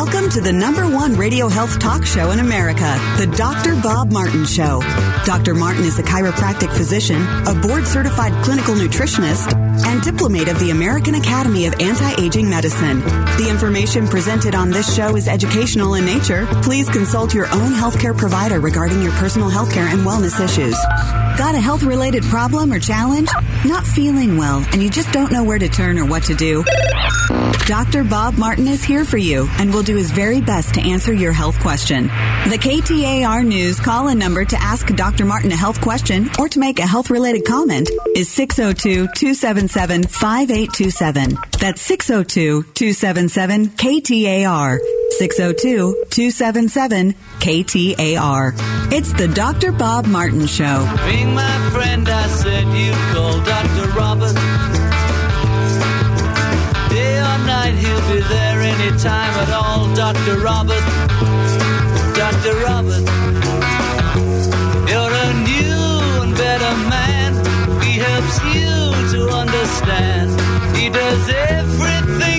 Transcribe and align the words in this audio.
Welcome 0.00 0.30
to 0.30 0.40
the 0.40 0.52
number 0.52 0.88
one 0.88 1.16
radio 1.16 1.48
health 1.48 1.80
talk 1.80 2.06
show 2.06 2.30
in 2.30 2.38
America, 2.38 2.86
the 3.18 3.26
Dr. 3.36 3.74
Bob 3.82 4.12
Martin 4.12 4.46
Show. 4.46 4.80
Dr. 5.24 5.54
Martin 5.56 5.82
is 5.82 5.98
a 5.98 6.04
chiropractic 6.04 6.72
physician, 6.72 7.20
a 7.48 7.60
board 7.60 7.84
certified 7.84 8.32
clinical 8.44 8.76
nutritionist, 8.76 9.52
and 9.86 10.00
diplomate 10.02 10.46
of 10.46 10.56
the 10.60 10.70
American 10.70 11.16
Academy 11.16 11.66
of 11.66 11.74
Anti 11.80 12.12
Aging 12.22 12.48
Medicine. 12.48 13.00
The 13.00 13.48
information 13.50 14.06
presented 14.06 14.54
on 14.54 14.70
this 14.70 14.94
show 14.94 15.16
is 15.16 15.26
educational 15.26 15.94
in 15.94 16.04
nature. 16.04 16.46
Please 16.62 16.88
consult 16.88 17.34
your 17.34 17.46
own 17.46 17.72
healthcare 17.72 18.16
provider 18.16 18.60
regarding 18.60 19.02
your 19.02 19.12
personal 19.14 19.50
healthcare 19.50 19.92
and 19.92 20.06
wellness 20.06 20.38
issues. 20.38 20.78
Got 21.36 21.56
a 21.56 21.60
health 21.60 21.82
related 21.82 22.22
problem 22.22 22.72
or 22.72 22.78
challenge? 22.78 23.28
Not 23.66 23.86
feeling 23.86 24.36
well 24.36 24.64
and 24.72 24.82
you 24.82 24.88
just 24.88 25.12
don't 25.12 25.32
know 25.32 25.42
where 25.44 25.58
to 25.58 25.68
turn 25.68 25.98
or 25.98 26.06
what 26.06 26.22
to 26.24 26.34
do? 26.34 26.64
Dr. 27.66 28.04
Bob 28.04 28.38
Martin 28.38 28.66
is 28.66 28.82
here 28.82 29.04
for 29.04 29.18
you 29.18 29.48
and 29.58 29.74
will 29.74 29.82
do 29.82 29.96
his 29.96 30.10
very 30.10 30.40
best 30.40 30.74
to 30.74 30.80
answer 30.80 31.12
your 31.12 31.32
health 31.32 31.58
question. 31.60 32.06
The 32.48 32.58
KTAR 32.58 33.44
News 33.44 33.78
call 33.80 34.08
in 34.08 34.18
number 34.18 34.44
to 34.44 34.56
ask 34.60 34.86
Dr. 34.86 35.24
Martin 35.24 35.52
a 35.52 35.56
health 35.56 35.80
question 35.80 36.30
or 36.38 36.48
to 36.48 36.58
make 36.58 36.78
a 36.78 36.86
health 36.86 37.10
related 37.10 37.44
comment 37.44 37.90
is 38.14 38.30
602 38.30 39.08
277 39.14 40.04
5827. 40.04 41.36
That's 41.60 41.82
602 41.82 42.62
277 42.72 43.66
KTAR. 43.70 44.78
602 45.10 46.04
277 46.10 47.14
KTAR. 47.40 48.52
It's 48.92 49.12
the 49.12 49.28
Dr. 49.28 49.72
Bob 49.72 50.06
Martin 50.06 50.46
Show. 50.46 50.88
Being 51.06 51.34
my 51.34 51.70
friend, 51.70 52.08
I 52.08 52.26
said 52.28 52.66
you 52.76 52.92
call 53.12 53.40
Dr. 53.44 53.86
Robert. 53.96 54.34
Day 56.90 57.18
or 57.18 57.38
night, 57.46 57.74
he'll 57.74 58.06
be 58.12 58.20
there 58.20 58.60
anytime 58.60 59.34
at 59.44 59.50
all. 59.52 59.94
Dr. 59.94 60.38
Robert, 60.40 60.84
Dr. 62.16 62.54
Robert. 62.66 63.04
You're 64.90 65.14
a 65.26 65.28
new 65.46 66.22
and 66.22 66.34
better 66.34 66.74
man. 66.90 67.30
He 67.82 67.92
helps 67.98 68.36
you 68.54 68.72
to 69.14 69.28
understand. 69.30 70.30
He 70.76 70.88
does 70.88 71.28
everything 71.28 72.37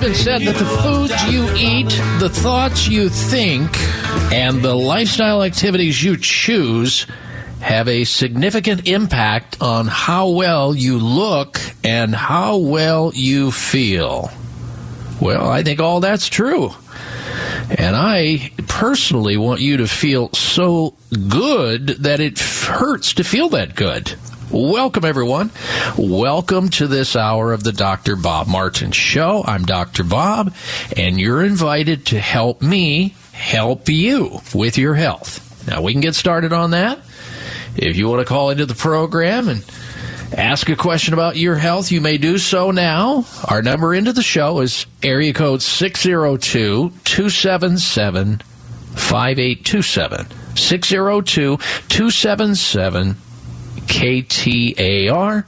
been 0.00 0.14
said 0.14 0.42
that 0.42 0.54
the 0.54 0.64
foods 0.64 1.32
you 1.32 1.48
eat, 1.56 1.88
the 2.20 2.28
thoughts 2.28 2.86
you 2.86 3.08
think, 3.08 3.68
and 4.32 4.62
the 4.62 4.74
lifestyle 4.74 5.42
activities 5.42 6.02
you 6.02 6.16
choose 6.16 7.06
have 7.60 7.88
a 7.88 8.04
significant 8.04 8.86
impact 8.86 9.60
on 9.60 9.88
how 9.88 10.28
well 10.28 10.74
you 10.74 10.98
look 10.98 11.58
and 11.82 12.14
how 12.14 12.58
well 12.58 13.10
you 13.14 13.50
feel. 13.50 14.30
Well, 15.20 15.48
I 15.48 15.64
think 15.64 15.80
all 15.80 15.98
that's 15.98 16.28
true. 16.28 16.70
And 17.76 17.96
I 17.96 18.52
personally 18.68 19.36
want 19.36 19.60
you 19.60 19.78
to 19.78 19.88
feel 19.88 20.32
so 20.32 20.94
good 21.28 21.88
that 21.88 22.20
it 22.20 22.38
hurts 22.38 23.14
to 23.14 23.24
feel 23.24 23.48
that 23.50 23.74
good. 23.74 24.14
Welcome, 24.50 25.04
everyone. 25.04 25.50
Welcome 25.98 26.70
to 26.70 26.86
this 26.86 27.16
hour 27.16 27.52
of 27.52 27.62
the 27.62 27.72
Dr. 27.72 28.16
Bob 28.16 28.46
Martin 28.46 28.92
Show. 28.92 29.44
I'm 29.44 29.66
Dr. 29.66 30.04
Bob, 30.04 30.54
and 30.96 31.20
you're 31.20 31.44
invited 31.44 32.06
to 32.06 32.18
help 32.18 32.62
me 32.62 33.14
help 33.32 33.90
you 33.90 34.40
with 34.54 34.78
your 34.78 34.94
health. 34.94 35.66
Now, 35.68 35.82
we 35.82 35.92
can 35.92 36.00
get 36.00 36.14
started 36.14 36.54
on 36.54 36.70
that. 36.70 36.98
If 37.76 37.98
you 37.98 38.08
want 38.08 38.20
to 38.20 38.24
call 38.24 38.48
into 38.48 38.64
the 38.64 38.74
program 38.74 39.48
and 39.48 39.62
ask 40.32 40.70
a 40.70 40.76
question 40.76 41.12
about 41.12 41.36
your 41.36 41.56
health, 41.56 41.92
you 41.92 42.00
may 42.00 42.16
do 42.16 42.38
so 42.38 42.70
now. 42.70 43.26
Our 43.48 43.60
number 43.60 43.94
into 43.94 44.14
the 44.14 44.22
show 44.22 44.60
is 44.60 44.86
area 45.02 45.34
code 45.34 45.60
602 45.60 46.90
277 47.04 48.38
5827. 48.38 50.26
602 50.56 51.58
277 51.88 53.16
KTAR. 53.88 55.44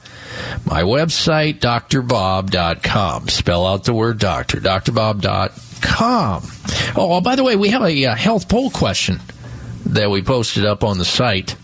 My 0.65 0.81
website, 0.83 1.59
drbob.com. 1.59 3.29
Spell 3.29 3.65
out 3.65 3.83
the 3.85 3.93
word 3.93 4.19
doctor, 4.19 4.57
drbob.com. 4.59 6.43
Oh, 6.95 7.21
by 7.21 7.35
the 7.35 7.43
way, 7.43 7.55
we 7.55 7.69
have 7.69 7.83
a 7.83 8.05
uh, 8.05 8.15
health 8.15 8.49
poll 8.49 8.69
question 8.69 9.21
that 9.85 10.09
we 10.09 10.21
posted 10.21 10.65
up 10.65 10.83
on 10.83 10.97
the 10.97 11.05
site 11.05 11.55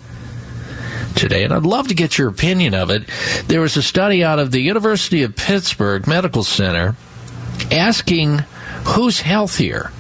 today, 1.15 1.43
and 1.43 1.53
I'd 1.53 1.63
love 1.63 1.87
to 1.87 1.95
get 1.95 2.17
your 2.17 2.29
opinion 2.29 2.73
of 2.73 2.89
it. 2.89 3.09
There 3.47 3.61
was 3.61 3.75
a 3.77 3.81
study 3.81 4.23
out 4.23 4.39
of 4.39 4.51
the 4.51 4.61
University 4.61 5.23
of 5.23 5.35
Pittsburgh 5.35 6.07
Medical 6.07 6.43
Center 6.43 6.95
asking 7.71 8.39
who's 8.85 9.21
healthier 9.21 9.91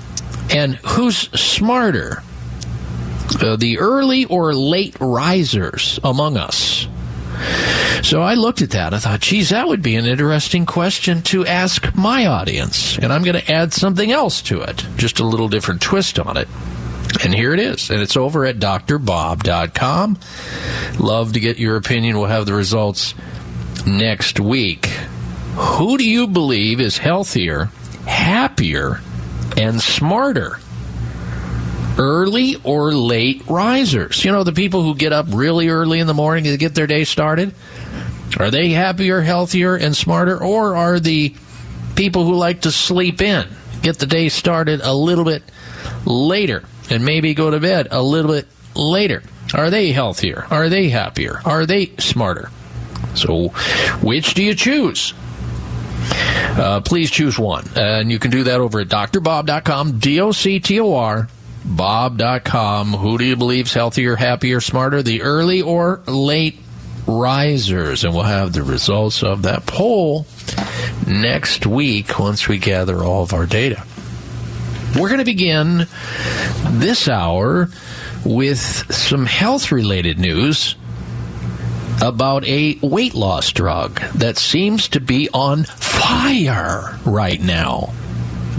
and 0.51 0.75
who's 0.75 1.17
smarter, 1.39 2.23
uh, 3.41 3.55
the 3.55 3.79
early 3.79 4.25
or 4.25 4.53
late 4.53 4.95
risers 4.99 5.99
among 6.03 6.37
us. 6.37 6.87
So 8.03 8.21
I 8.21 8.35
looked 8.35 8.61
at 8.61 8.71
that. 8.71 8.93
I 8.93 8.99
thought, 8.99 9.19
geez, 9.21 9.49
that 9.49 9.67
would 9.67 9.81
be 9.81 9.95
an 9.95 10.05
interesting 10.05 10.65
question 10.65 11.21
to 11.23 11.45
ask 11.45 11.93
my 11.95 12.25
audience. 12.25 12.97
And 12.97 13.11
I'm 13.11 13.23
going 13.23 13.39
to 13.39 13.51
add 13.51 13.73
something 13.73 14.11
else 14.11 14.41
to 14.43 14.61
it, 14.61 14.85
just 14.95 15.19
a 15.19 15.25
little 15.25 15.49
different 15.49 15.81
twist 15.81 16.19
on 16.19 16.37
it. 16.37 16.47
And 17.23 17.33
here 17.33 17.53
it 17.53 17.59
is. 17.59 17.89
And 17.89 18.01
it's 18.01 18.17
over 18.17 18.45
at 18.45 18.57
drbob.com. 18.57 20.19
Love 20.99 21.33
to 21.33 21.39
get 21.39 21.57
your 21.57 21.75
opinion. 21.75 22.17
We'll 22.17 22.27
have 22.27 22.45
the 22.45 22.53
results 22.53 23.13
next 23.85 24.39
week. 24.39 24.85
Who 25.55 25.97
do 25.97 26.07
you 26.07 26.27
believe 26.27 26.79
is 26.79 26.97
healthier, 26.97 27.65
happier, 28.05 29.01
and 29.57 29.81
smarter? 29.81 30.59
Early 31.97 32.55
or 32.63 32.93
late 32.93 33.43
risers? 33.47 34.23
You 34.23 34.31
know, 34.31 34.43
the 34.43 34.53
people 34.53 34.83
who 34.83 34.95
get 34.95 35.13
up 35.13 35.25
really 35.29 35.69
early 35.69 35.99
in 35.99 36.07
the 36.07 36.13
morning 36.13 36.45
to 36.45 36.57
get 36.57 36.75
their 36.75 36.87
day 36.87 37.03
started? 37.03 37.53
Are 38.39 38.51
they 38.51 38.69
happier, 38.69 39.21
healthier, 39.21 39.75
and 39.75 39.95
smarter? 39.95 40.41
Or 40.41 40.75
are 40.75 40.99
the 40.99 41.33
people 41.95 42.23
who 42.25 42.35
like 42.35 42.61
to 42.61 42.71
sleep 42.71 43.21
in, 43.21 43.47
get 43.81 43.97
the 43.99 44.05
day 44.05 44.29
started 44.29 44.81
a 44.83 44.93
little 44.93 45.25
bit 45.25 45.43
later, 46.05 46.63
and 46.89 47.03
maybe 47.03 47.33
go 47.33 47.49
to 47.49 47.59
bed 47.59 47.87
a 47.91 48.01
little 48.01 48.31
bit 48.31 48.47
later? 48.75 49.23
Are 49.53 49.69
they 49.69 49.91
healthier? 49.91 50.45
Are 50.51 50.69
they 50.69 50.89
happier? 50.89 51.41
Are 51.45 51.65
they 51.65 51.87
smarter? 51.97 52.51
So, 53.15 53.49
which 54.01 54.33
do 54.35 54.43
you 54.43 54.53
choose? 54.53 55.13
Uh, 56.11 56.81
please 56.81 57.09
choose 57.09 57.39
one. 57.39 57.65
and 57.75 58.11
you 58.11 58.19
can 58.19 58.31
do 58.31 58.43
that 58.43 58.59
over 58.59 58.81
at 58.81 58.87
drbob.com, 58.87 59.99
D 59.99 60.19
O 60.21 60.31
C 60.31 60.59
T 60.59 60.79
O 60.79 60.95
R, 60.95 61.27
bob.com. 61.67 62.93
Who 62.93 63.17
do 63.17 63.25
you 63.25 63.35
believe 63.35 63.65
is 63.67 63.73
healthier, 63.73 64.15
happier, 64.15 64.61
smarter, 64.61 65.03
the 65.03 65.21
early 65.21 65.61
or 65.61 66.01
late 66.07 66.59
risers? 67.05 68.03
And 68.03 68.13
we'll 68.13 68.23
have 68.23 68.53
the 68.53 68.63
results 68.63 69.23
of 69.23 69.43
that 69.43 69.65
poll 69.65 70.25
next 71.05 71.65
week 71.65 72.17
once 72.17 72.47
we 72.47 72.57
gather 72.57 73.03
all 73.03 73.23
of 73.23 73.33
our 73.33 73.45
data. 73.45 73.83
We're 74.97 75.09
going 75.09 75.19
to 75.19 75.25
begin 75.25 75.87
this 76.63 77.07
hour 77.07 77.69
with 78.25 78.91
some 78.93 79.25
health 79.25 79.71
related 79.71 80.17
news 80.17 80.75
about 82.01 82.45
a 82.45 82.77
weight 82.81 83.13
loss 83.13 83.51
drug 83.51 83.99
that 84.15 84.37
seems 84.37 84.89
to 84.89 84.99
be 84.99 85.29
on 85.33 85.63
fire 85.65 86.97
right 87.05 87.41
now. 87.41 87.93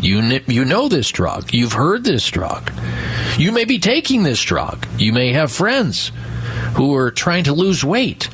You, 0.01 0.41
you 0.47 0.65
know 0.65 0.89
this 0.89 1.09
drug. 1.09 1.53
You've 1.53 1.73
heard 1.73 2.05
this 2.05 2.29
drug. 2.29 2.71
You 3.37 3.53
may 3.53 3.65
be 3.65 3.79
taking 3.79 4.23
this 4.23 4.43
drug. 4.43 4.87
You 4.97 5.13
may 5.13 5.33
have 5.33 5.51
friends 5.51 6.13
who 6.75 6.95
are 6.95 7.11
trying 7.11 7.45
to 7.45 7.53
lose 7.53 7.85
weight, 7.85 8.25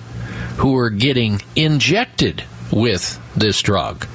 who 0.58 0.76
are 0.76 0.90
getting 0.90 1.40
injected 1.56 2.44
with 2.70 3.20
this 3.36 3.62
drug. 3.62 4.06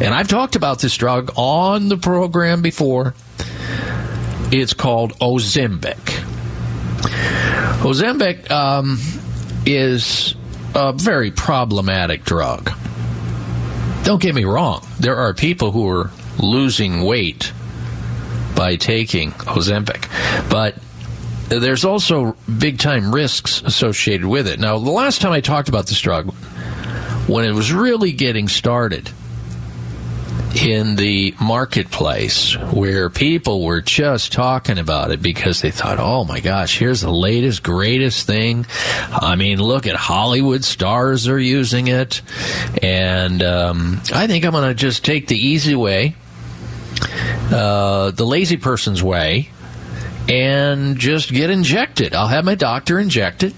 And 0.00 0.14
I've 0.14 0.28
talked 0.28 0.56
about 0.56 0.80
this 0.80 0.96
drug 0.96 1.32
on 1.36 1.88
the 1.88 1.96
program 1.96 2.62
before. 2.62 3.14
It's 4.50 4.72
called 4.72 5.18
Ozempic. 5.18 5.96
Ozempic 7.82 8.50
um, 8.50 8.98
is 9.66 10.34
a 10.74 10.92
very 10.92 11.30
problematic 11.30 12.24
drug. 12.24 12.72
Don't 14.04 14.22
get 14.22 14.34
me 14.34 14.44
wrong, 14.44 14.86
there 14.98 15.16
are 15.16 15.34
people 15.34 15.70
who 15.70 15.88
are 15.88 16.10
losing 16.38 17.02
weight 17.02 17.52
by 18.54 18.76
taking 18.76 19.32
Ozempic, 19.32 20.08
but 20.50 20.76
there's 21.48 21.84
also 21.84 22.36
big 22.58 22.78
time 22.78 23.14
risks 23.14 23.62
associated 23.62 24.26
with 24.26 24.46
it. 24.46 24.60
Now, 24.60 24.78
the 24.78 24.90
last 24.90 25.20
time 25.20 25.32
I 25.32 25.40
talked 25.40 25.68
about 25.68 25.86
this 25.86 26.00
drug, 26.00 26.32
when 27.26 27.44
it 27.44 27.52
was 27.52 27.72
really 27.72 28.12
getting 28.12 28.48
started, 28.48 29.10
in 30.54 30.96
the 30.96 31.34
marketplace 31.40 32.56
where 32.72 33.10
people 33.10 33.64
were 33.64 33.80
just 33.80 34.32
talking 34.32 34.78
about 34.78 35.10
it 35.10 35.20
because 35.20 35.60
they 35.60 35.70
thought, 35.70 35.98
oh 36.00 36.24
my 36.24 36.40
gosh, 36.40 36.78
here's 36.78 37.00
the 37.00 37.10
latest, 37.10 37.62
greatest 37.62 38.26
thing. 38.26 38.66
I 39.10 39.36
mean, 39.36 39.60
look 39.60 39.86
at 39.86 39.94
Hollywood 39.94 40.64
stars 40.64 41.28
are 41.28 41.38
using 41.38 41.88
it. 41.88 42.22
And 42.82 43.42
um, 43.42 44.00
I 44.12 44.26
think 44.26 44.44
I'm 44.44 44.52
going 44.52 44.68
to 44.68 44.74
just 44.74 45.04
take 45.04 45.28
the 45.28 45.38
easy 45.38 45.74
way, 45.74 46.16
uh, 47.52 48.10
the 48.10 48.26
lazy 48.26 48.56
person's 48.56 49.02
way, 49.02 49.50
and 50.28 50.98
just 50.98 51.32
get 51.32 51.50
injected. 51.50 52.14
I'll 52.14 52.28
have 52.28 52.44
my 52.44 52.54
doctor 52.54 52.98
inject 52.98 53.42
it. 53.42 53.54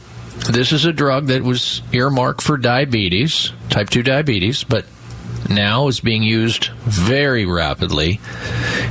This 0.48 0.72
is 0.72 0.84
a 0.84 0.92
drug 0.92 1.26
that 1.26 1.42
was 1.42 1.82
earmarked 1.92 2.42
for 2.42 2.56
diabetes, 2.56 3.52
type 3.69 3.90
2 3.90 4.02
diabetes, 4.02 4.64
but 4.64 4.87
now 5.48 5.88
is 5.88 6.00
being 6.00 6.22
used 6.22 6.69
very 6.84 7.44
rapidly 7.44 8.20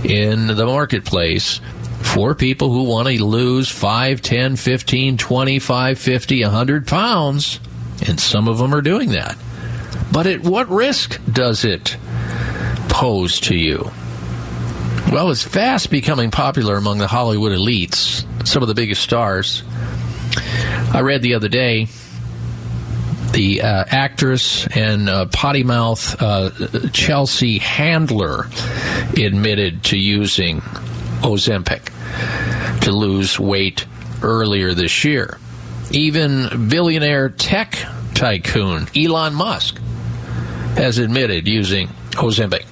in 0.04 0.48
the 0.48 0.66
marketplace 0.66 1.60
for 2.02 2.36
people 2.36 2.72
who 2.72 2.84
want 2.84 3.08
to 3.08 3.24
lose 3.24 3.70
5, 3.70 4.22
10, 4.22 4.56
15, 4.56 5.18
25, 5.18 6.00
50, 6.00 6.44
100 6.44 6.88
pounds. 6.88 7.60
And 8.08 8.20
some 8.20 8.48
of 8.48 8.58
them 8.58 8.74
are 8.74 8.82
doing 8.82 9.12
that. 9.12 9.38
But 10.12 10.26
at 10.26 10.42
what 10.42 10.70
risk 10.70 11.20
does 11.32 11.66
it 11.66 11.98
pose 12.88 13.40
to 13.42 13.56
you? 13.56 13.92
Well, 15.12 15.32
it's 15.32 15.42
fast 15.42 15.90
becoming 15.90 16.30
popular 16.30 16.76
among 16.76 17.00
the 17.00 17.08
Hollywood 17.08 17.52
elites, 17.52 18.24
some 18.48 18.62
of 18.62 18.68
the 18.68 18.76
biggest 18.76 19.02
stars. 19.02 19.64
I 20.94 21.02
read 21.02 21.24
the 21.24 21.34
other 21.34 21.50
day 21.50 21.88
the 23.32 23.64
uh, 23.64 23.86
actress 23.88 24.68
and 24.68 25.10
uh, 25.10 25.26
potty 25.26 25.64
mouth 25.64 26.22
uh, 26.22 26.52
Chelsea 26.94 27.58
Handler 27.58 28.50
admitted 29.18 29.84
to 29.86 29.98
using 29.98 30.62
Ozempic 31.22 31.92
to 32.82 32.92
lose 32.92 33.40
weight 33.40 33.88
earlier 34.22 34.76
this 34.76 35.04
year. 35.04 35.40
Even 35.90 36.70
billionaire 36.70 37.30
tech 37.30 37.80
tycoon 38.14 38.88
Elon 38.96 39.34
Musk 39.34 39.80
has 40.76 41.00
admitted 41.00 41.48
using 41.48 41.88
Ozempic 42.12 42.66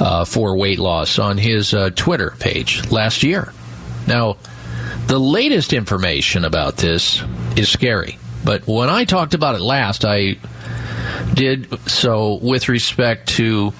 uh, 0.00 0.24
for 0.24 0.56
weight 0.56 0.78
loss 0.78 1.18
on 1.18 1.38
his 1.38 1.74
uh, 1.74 1.90
Twitter 1.94 2.34
page 2.38 2.90
last 2.90 3.22
year. 3.22 3.52
Now, 4.06 4.36
the 5.06 5.18
latest 5.18 5.72
information 5.72 6.44
about 6.44 6.76
this 6.76 7.22
is 7.56 7.68
scary. 7.68 8.18
But 8.44 8.66
when 8.66 8.88
I 8.88 9.04
talked 9.04 9.34
about 9.34 9.54
it 9.54 9.60
last, 9.60 10.04
I 10.04 10.36
did 11.34 11.88
so 11.88 12.34
with 12.34 12.68
respect 12.68 13.28
to 13.30 13.72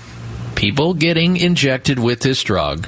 people 0.55 0.95
getting 0.95 1.37
injected 1.37 1.99
with 1.99 2.21
this 2.21 2.43
drug, 2.43 2.87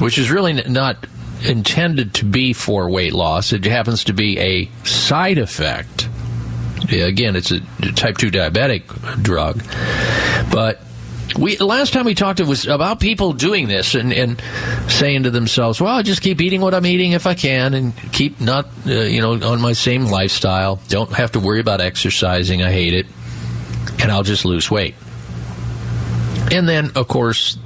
which 0.00 0.18
is 0.18 0.30
really 0.30 0.52
not 0.52 1.06
intended 1.44 2.14
to 2.14 2.24
be 2.24 2.52
for 2.52 2.88
weight 2.90 3.12
loss. 3.12 3.52
It 3.52 3.64
happens 3.64 4.04
to 4.04 4.12
be 4.12 4.38
a 4.38 4.70
side 4.84 5.38
effect. 5.38 6.08
Again, 6.90 7.34
it's 7.36 7.50
a 7.50 7.60
type 7.92 8.18
2 8.18 8.30
diabetic 8.30 9.22
drug. 9.22 9.62
But 10.50 10.82
we 11.38 11.56
last 11.58 11.92
time 11.92 12.04
we 12.04 12.14
talked 12.14 12.40
it 12.40 12.46
was 12.46 12.66
about 12.66 13.00
people 13.00 13.32
doing 13.32 13.68
this 13.68 13.94
and, 13.94 14.12
and 14.12 14.42
saying 14.88 15.24
to 15.24 15.30
themselves, 15.30 15.80
"Well, 15.80 15.94
I 15.94 16.02
just 16.02 16.22
keep 16.22 16.40
eating 16.40 16.60
what 16.60 16.74
I'm 16.74 16.86
eating 16.86 17.12
if 17.12 17.26
I 17.26 17.34
can, 17.34 17.74
and 17.74 17.96
keep 18.12 18.40
not 18.40 18.66
uh, 18.86 18.92
you 18.92 19.20
know 19.20 19.32
on 19.50 19.60
my 19.60 19.72
same 19.72 20.06
lifestyle. 20.06 20.80
Don't 20.88 21.12
have 21.12 21.32
to 21.32 21.40
worry 21.40 21.60
about 21.60 21.80
exercising. 21.80 22.62
I 22.62 22.70
hate 22.72 22.94
it, 22.94 23.06
and 24.00 24.10
I'll 24.10 24.22
just 24.22 24.44
lose 24.44 24.70
weight." 24.70 24.94
And 26.52 26.68
then, 26.68 26.92
of 26.94 27.08
course, 27.08 27.58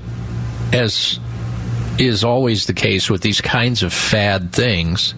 as 0.73 1.19
is 1.99 2.25
always 2.25 2.67
the 2.67 2.73
case 2.73 3.11
with 3.11 3.23
these 3.23 3.41
kinds 3.41 3.83
of 3.83 3.93
fad 3.93 4.53
things 4.53 5.15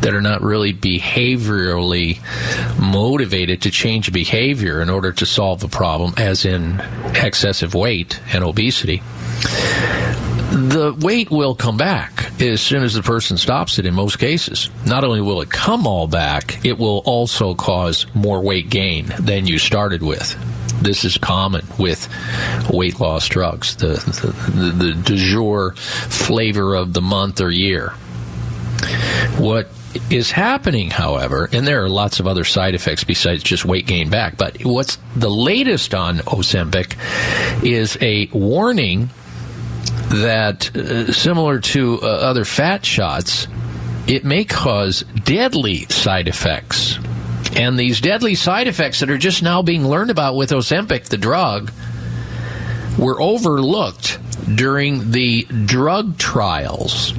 that 0.00 0.14
are 0.14 0.20
not 0.20 0.42
really 0.42 0.72
behaviorally 0.72 2.18
motivated 2.80 3.62
to 3.62 3.70
change 3.70 4.12
behavior 4.12 4.80
in 4.80 4.88
order 4.90 5.12
to 5.12 5.26
solve 5.26 5.60
the 5.60 5.68
problem, 5.68 6.14
as 6.16 6.44
in 6.44 6.80
excessive 7.14 7.74
weight 7.74 8.20
and 8.32 8.42
obesity. 8.42 9.02
The 10.50 10.96
weight 11.00 11.30
will 11.30 11.54
come 11.54 11.76
back 11.76 12.40
as 12.40 12.60
soon 12.60 12.82
as 12.84 12.94
the 12.94 13.02
person 13.02 13.36
stops 13.36 13.78
it 13.78 13.86
in 13.86 13.94
most 13.94 14.18
cases. 14.18 14.70
Not 14.86 15.04
only 15.04 15.20
will 15.20 15.40
it 15.40 15.50
come 15.50 15.86
all 15.86 16.06
back, 16.06 16.64
it 16.64 16.78
will 16.78 16.98
also 17.04 17.54
cause 17.54 18.06
more 18.14 18.40
weight 18.40 18.70
gain 18.70 19.12
than 19.18 19.46
you 19.46 19.58
started 19.58 20.02
with 20.02 20.36
this 20.82 21.04
is 21.04 21.18
common 21.18 21.66
with 21.78 22.08
weight 22.70 23.00
loss 23.00 23.28
drugs, 23.28 23.76
the, 23.76 23.88
the, 23.88 24.50
the, 24.50 24.70
the 24.84 24.92
du 24.92 25.16
jour 25.16 25.72
flavor 25.76 26.74
of 26.74 26.92
the 26.92 27.02
month 27.02 27.40
or 27.40 27.50
year. 27.50 27.90
What 29.38 29.68
is 30.10 30.30
happening, 30.30 30.90
however, 30.90 31.48
and 31.52 31.66
there 31.66 31.84
are 31.84 31.88
lots 31.88 32.20
of 32.20 32.26
other 32.26 32.44
side 32.44 32.74
effects 32.74 33.04
besides 33.04 33.42
just 33.42 33.64
weight 33.64 33.86
gain 33.86 34.10
back, 34.10 34.36
but 34.36 34.64
what's 34.64 34.98
the 35.16 35.30
latest 35.30 35.94
on 35.94 36.18
Ozempic 36.18 36.96
is 37.64 37.96
a 38.00 38.26
warning 38.32 39.10
that, 40.08 40.74
uh, 40.76 41.12
similar 41.12 41.60
to 41.60 42.00
uh, 42.02 42.06
other 42.06 42.44
fat 42.44 42.84
shots, 42.84 43.46
it 44.06 44.24
may 44.24 44.44
cause 44.44 45.02
deadly 45.24 45.86
side 45.86 46.28
effects. 46.28 46.98
And 47.56 47.78
these 47.78 48.00
deadly 48.00 48.34
side 48.34 48.66
effects 48.66 49.00
that 49.00 49.10
are 49.10 49.18
just 49.18 49.42
now 49.42 49.62
being 49.62 49.86
learned 49.86 50.10
about 50.10 50.34
with 50.34 50.50
Ozempic, 50.50 51.04
the 51.04 51.16
drug, 51.16 51.70
were 52.98 53.20
overlooked 53.20 54.18
during 54.54 55.12
the 55.12 55.44
drug 55.44 56.18
trials. 56.18 57.14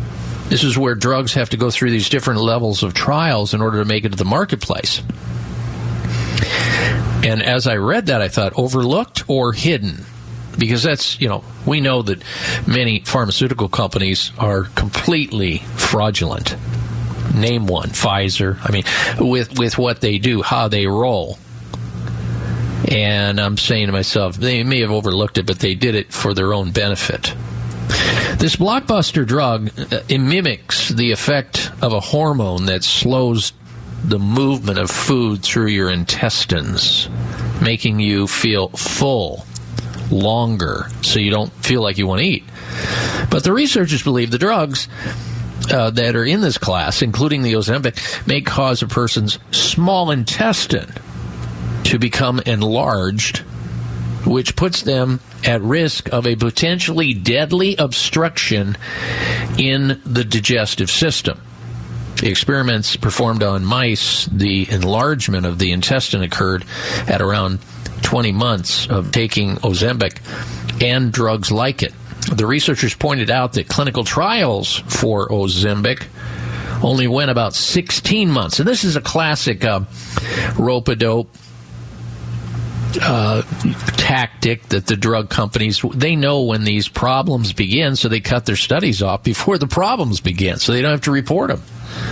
This 0.50 0.64
is 0.64 0.78
where 0.78 0.94
drugs 0.94 1.34
have 1.34 1.52
to 1.52 1.58
go 1.58 1.72
through 1.72 1.92
these 1.92 2.10
different 2.10 2.42
levels 2.42 2.84
of 2.84 2.94
trials 2.94 3.54
in 3.54 3.62
order 3.62 3.80
to 3.80 3.86
make 3.86 4.04
it 4.04 4.10
to 4.10 4.18
the 4.18 4.26
marketplace. 4.26 5.02
And 7.24 7.42
as 7.42 7.66
I 7.66 7.78
read 7.78 8.08
that, 8.08 8.22
I 8.22 8.28
thought 8.28 8.54
overlooked 8.56 9.28
or 9.28 9.54
hidden. 9.54 10.06
Because 10.60 10.84
that's, 10.84 11.20
you 11.20 11.28
know, 11.28 11.44
we 11.66 11.82
know 11.82 12.02
that 12.04 12.24
many 12.68 13.00
pharmaceutical 13.00 13.68
companies 13.68 14.32
are 14.38 14.64
completely 14.76 15.58
fraudulent 15.76 16.56
name 17.36 17.68
one, 17.68 17.90
Pfizer. 17.90 18.58
I 18.64 18.72
mean, 18.72 18.84
with 19.20 19.58
with 19.58 19.78
what 19.78 20.02
they 20.02 20.18
do, 20.18 20.42
how 20.42 20.68
they 20.68 20.88
roll. 20.88 21.38
And 22.92 23.40
I'm 23.40 23.58
saying 23.58 23.88
to 23.88 23.92
myself, 23.92 24.36
they 24.36 24.64
may 24.64 24.82
have 24.82 24.92
overlooked 24.92 25.38
it, 25.38 25.46
but 25.46 25.60
they 25.60 25.74
did 25.74 25.96
it 25.96 26.14
for 26.14 26.34
their 26.34 26.54
own 26.54 26.72
benefit. 26.72 27.34
This 28.38 28.58
blockbuster 28.58 29.26
drug 29.26 29.72
uh, 29.80 30.02
mimics 30.10 30.90
the 30.90 31.12
effect 31.12 31.72
of 31.82 31.94
a 31.94 32.00
hormone 32.00 32.66
that 32.66 32.84
slows 32.84 33.54
the 34.04 34.20
movement 34.20 34.78
of 34.78 34.92
food 34.92 35.42
through 35.42 35.68
your 35.68 35.90
intestines, 35.90 37.10
making 37.62 38.00
you 38.00 38.28
feel 38.28 38.68
full 38.70 39.46
longer 40.12 40.88
so 41.02 41.20
you 41.20 41.32
don't 41.32 41.52
feel 41.54 41.82
like 41.82 41.98
you 41.98 42.06
want 42.06 42.22
to 42.22 42.28
eat. 42.28 42.44
But 43.32 43.44
the 43.44 43.54
researchers 43.54 44.04
believe 44.04 44.32
the 44.32 44.38
drugs 44.38 44.88
uh, 45.72 45.90
that 45.92 46.16
are 46.16 46.26
in 46.26 46.42
this 46.42 46.58
class, 46.58 47.02
including 47.02 47.42
the 47.42 47.54
Ozempic, 47.54 48.28
may 48.28 48.42
cause 48.42 48.82
a 48.82 48.88
person's 48.88 49.40
small 49.52 50.12
intestine 50.12 50.92
to 51.86 52.00
become 52.00 52.40
enlarged, 52.40 53.40
which 54.26 54.56
puts 54.56 54.82
them 54.82 55.20
at 55.46 55.62
risk 55.62 56.12
of 56.12 56.26
a 56.26 56.36
potentially 56.36 57.14
deadly 57.14 57.76
obstruction 57.76 58.76
in 59.58 60.02
the 60.06 60.24
digestive 60.24 60.90
system. 60.90 61.40
The 62.18 62.30
experiments 62.30 62.96
performed 62.96 63.44
on 63.44 63.66
mice, 63.66 64.26
the 64.26 64.70
enlargement 64.70 65.46
of 65.46 65.60
the 65.60 65.72
intestine 65.72 66.24
occurred 66.24 66.66
at 67.08 67.22
around 67.22 67.60
20 68.04 68.32
months 68.32 68.88
of 68.88 69.12
taking 69.12 69.58
Ozempic 69.58 70.20
and 70.82 71.12
drugs 71.12 71.52
like 71.52 71.84
it. 71.84 71.94
The 72.34 72.46
researchers 72.46 72.94
pointed 72.96 73.30
out 73.30 73.54
that 73.54 73.68
clinical 73.68 74.04
trials 74.04 74.78
for 74.88 75.30
Ozempic 75.30 76.08
only 76.82 77.08
went 77.08 77.32
about 77.32 77.54
16 77.54 78.30
months. 78.30 78.60
And 78.60 78.68
this 78.68 78.84
is 78.84 78.96
a 78.96 79.02
classic 79.02 79.64
uh, 79.64 79.82
rope 80.58 80.88
a 80.88 80.96
dope 80.96 81.36
uh, 83.02 83.42
tactic 83.98 84.64
that 84.70 84.88
the 84.88 84.96
drug 84.96 85.30
companies 85.30 85.82
they 85.94 86.16
know 86.16 86.44
when 86.44 86.64
these 86.64 86.88
problems 86.88 87.54
begin, 87.54 87.96
so 87.96 88.08
they 88.08 88.22
cut 88.22 88.46
their 88.46 88.56
studies 88.56 89.02
off 89.02 89.24
before 89.24 89.58
the 89.58 89.68
problems 89.68 90.22
begin, 90.22 90.58
so 90.58 90.72
they 90.72 90.82
don't 90.82 90.92
have 90.92 91.02
to 91.02 91.12
report 91.12 91.50
them. 91.50 91.62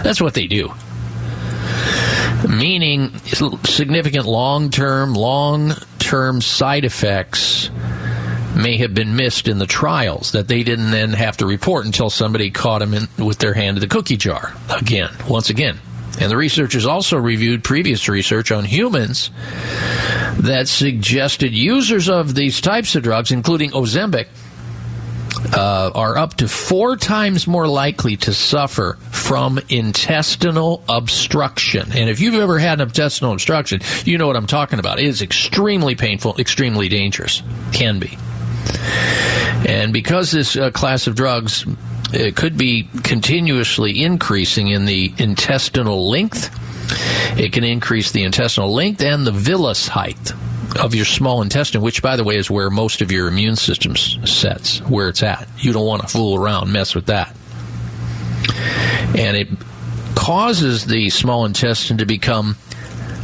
That's 0.04 0.22
what 0.22 0.34
they 0.34 0.48
do. 0.48 0.74
Meaning 2.50 3.18
significant 3.64 4.26
long 4.26 4.70
term, 4.70 5.14
long 5.14 5.74
term 6.00 6.42
side 6.42 6.84
effects 6.84 7.70
may 8.56 8.78
have 8.78 8.94
been 8.94 9.16
missed 9.16 9.48
in 9.48 9.58
the 9.58 9.66
trials 9.66 10.32
that 10.32 10.48
they 10.48 10.64
didn't 10.64 10.92
then 10.92 11.14
have 11.14 11.38
to 11.38 11.46
report 11.46 11.86
until 11.86 12.10
somebody 12.10 12.52
caught 12.52 12.80
them 12.80 12.94
in, 12.94 13.08
with 13.18 13.40
their 13.40 13.54
hand 13.54 13.78
in 13.78 13.82
the 13.82 13.88
cookie 13.88 14.18
jar. 14.18 14.54
Again, 14.70 15.10
once 15.28 15.50
again, 15.50 15.80
And 16.20 16.30
the 16.30 16.38
researchers 16.38 16.86
also 16.86 17.18
reviewed 17.18 17.64
previous 17.64 18.08
research 18.08 18.52
on 18.52 18.66
humans 18.66 19.32
that 20.38 20.68
suggested 20.68 21.54
users 21.54 22.08
of 22.08 22.36
these 22.36 22.62
types 22.62 22.96
of 22.96 23.04
drugs, 23.04 23.32
including 23.32 23.72
Ozempic, 23.72 24.28
uh, 25.56 25.92
are 25.96 26.18
up 26.18 26.36
to 26.36 26.48
four 26.48 26.96
times 26.98 27.48
more 27.48 27.68
likely 27.68 28.16
to 28.16 28.34
suffer 28.34 28.98
from 29.10 29.60
intestinal 29.70 30.84
obstruction. 30.88 31.92
And 31.92 32.10
if 32.10 32.20
you've 32.20 32.36
ever 32.36 32.60
had 32.60 32.80
an 32.80 32.88
intestinal 32.88 33.34
obstruction, 33.34 33.82
you 34.06 34.18
know 34.18 34.28
what 34.28 34.38
I'm 34.38 34.48
talking 34.48 34.80
about. 34.80 35.00
It 35.00 35.06
is 35.06 35.22
extremely 35.22 35.96
painful, 35.96 36.36
extremely 36.38 36.90
dangerous. 36.90 37.42
Can 37.72 38.00
be. 38.00 38.18
And 39.68 39.94
because 39.94 40.32
this 40.32 40.56
uh, 40.56 40.72
class 40.72 41.08
of 41.08 41.16
drugs 41.16 41.66
it 42.14 42.36
could 42.36 42.58
be 42.58 42.88
continuously 43.04 44.04
increasing 44.04 44.68
in 44.68 44.86
the 44.86 45.12
intestinal 45.18 46.10
length, 46.10 46.52
it 47.40 47.54
can 47.54 47.64
increase 47.64 48.12
the 48.12 48.24
intestinal 48.24 48.72
length 48.72 49.02
and 49.02 49.26
the 49.26 49.32
villus 49.32 49.88
height 49.88 50.32
of 50.80 50.94
your 50.94 51.06
small 51.06 51.42
intestine, 51.42 51.82
which, 51.82 52.04
by 52.04 52.16
the 52.16 52.24
way, 52.24 52.38
is 52.38 52.52
where 52.52 52.70
most 52.70 53.02
of 53.02 53.12
your 53.12 53.28
immune 53.28 53.56
system 53.56 53.96
sets, 53.96 54.80
where 54.82 55.10
it's 55.10 55.24
at. 55.24 55.48
You 55.58 55.74
don't 55.74 55.86
want 55.86 56.04
to 56.04 56.08
fool 56.08 56.36
around, 56.36 56.72
mess 56.72 56.94
with 56.94 57.08
that. 57.08 57.36
And 59.18 59.36
it 59.36 59.48
causes 60.16 60.86
the 60.86 61.10
small 61.10 61.46
intestine 61.46 61.98
to 61.98 62.06
become 62.06 62.58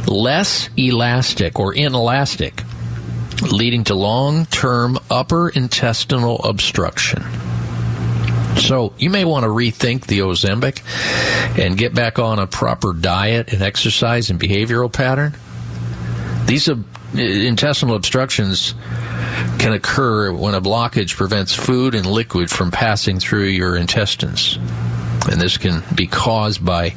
less 0.06 0.68
elastic 0.76 1.60
or 1.60 1.74
inelastic, 1.74 2.62
leading 3.42 3.84
to 3.84 3.94
long 3.94 4.46
term 4.46 4.98
upper 5.10 5.48
intestinal 5.48 6.38
obstruction. 6.44 7.24
So 8.56 8.92
you 8.98 9.10
may 9.10 9.24
want 9.24 9.44
to 9.44 9.48
rethink 9.48 10.06
the 10.06 10.20
Ozempic 10.20 10.82
and 11.58 11.78
get 11.78 11.94
back 11.94 12.18
on 12.18 12.38
a 12.38 12.46
proper 12.46 12.92
diet 12.92 13.52
and 13.52 13.62
exercise 13.62 14.30
and 14.30 14.38
behavioral 14.38 14.92
pattern. 14.92 15.34
These 16.46 16.68
are 16.68 16.78
intestinal 17.14 17.96
obstructions 17.96 18.74
can 19.58 19.72
occur 19.72 20.32
when 20.32 20.54
a 20.54 20.60
blockage 20.60 21.16
prevents 21.16 21.54
food 21.54 21.94
and 21.94 22.06
liquid 22.06 22.50
from 22.50 22.70
passing 22.70 23.18
through 23.18 23.44
your 23.44 23.76
intestines. 23.76 24.58
And 25.30 25.40
this 25.40 25.58
can 25.58 25.82
be 25.94 26.06
caused 26.06 26.64
by 26.64 26.94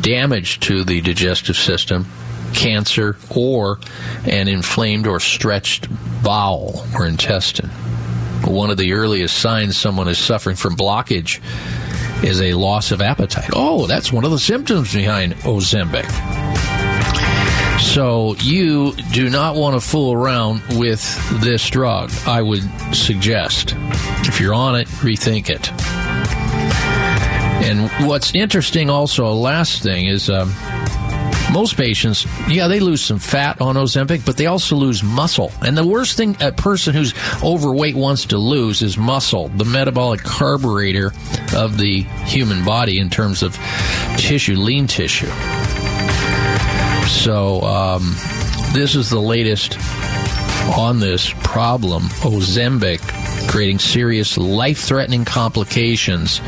damage 0.00 0.60
to 0.60 0.84
the 0.84 1.00
digestive 1.00 1.56
system, 1.56 2.06
cancer, 2.54 3.16
or 3.34 3.78
an 4.24 4.48
inflamed 4.48 5.06
or 5.06 5.20
stretched 5.20 5.88
bowel 6.22 6.84
or 6.94 7.06
intestine. 7.06 7.70
One 8.44 8.70
of 8.70 8.76
the 8.76 8.92
earliest 8.92 9.36
signs 9.38 9.76
someone 9.76 10.08
is 10.08 10.18
suffering 10.18 10.56
from 10.56 10.76
blockage 10.76 11.40
is 12.24 12.40
a 12.40 12.54
loss 12.54 12.90
of 12.90 13.00
appetite. 13.00 13.50
Oh, 13.52 13.86
that's 13.86 14.12
one 14.12 14.24
of 14.24 14.30
the 14.30 14.38
symptoms 14.38 14.92
behind 14.92 15.34
Ozempic. 15.36 16.08
So 17.80 18.34
you 18.40 18.92
do 19.12 19.30
not 19.30 19.54
want 19.54 19.80
to 19.80 19.86
fool 19.86 20.12
around 20.12 20.62
with 20.78 21.00
this 21.40 21.68
drug. 21.68 22.10
I 22.26 22.42
would 22.42 22.62
suggest, 22.92 23.74
if 24.26 24.40
you're 24.40 24.54
on 24.54 24.76
it, 24.76 24.88
rethink 24.88 25.48
it. 25.48 25.70
And 27.64 27.88
what's 28.08 28.34
interesting, 28.34 28.90
also, 28.90 29.32
last 29.32 29.82
thing 29.82 30.06
is. 30.06 30.28
Um, 30.30 30.54
most 31.52 31.76
patients, 31.76 32.26
yeah, 32.48 32.68
they 32.68 32.80
lose 32.80 33.00
some 33.00 33.18
fat 33.18 33.60
on 33.60 33.76
Ozempic, 33.76 34.24
but 34.24 34.36
they 34.36 34.46
also 34.46 34.76
lose 34.76 35.02
muscle. 35.02 35.50
And 35.62 35.76
the 35.76 35.86
worst 35.86 36.16
thing 36.16 36.36
a 36.40 36.52
person 36.52 36.94
who's 36.94 37.14
overweight 37.42 37.96
wants 37.96 38.26
to 38.26 38.38
lose 38.38 38.82
is 38.82 38.98
muscle, 38.98 39.48
the 39.48 39.64
metabolic 39.64 40.20
carburetor 40.20 41.12
of 41.54 41.78
the 41.78 42.02
human 42.26 42.64
body 42.64 42.98
in 42.98 43.10
terms 43.10 43.42
of 43.42 43.54
tissue, 44.16 44.56
lean 44.56 44.86
tissue. 44.86 45.30
So, 47.08 47.62
um, 47.62 48.14
this 48.72 48.94
is 48.94 49.08
the 49.08 49.20
latest 49.20 49.78
on 50.76 51.00
this 51.00 51.32
problem. 51.42 52.04
Ozempic 52.20 53.00
creating 53.48 53.78
serious 53.78 54.36
life 54.36 54.80
threatening 54.80 55.24
complications, 55.24 56.42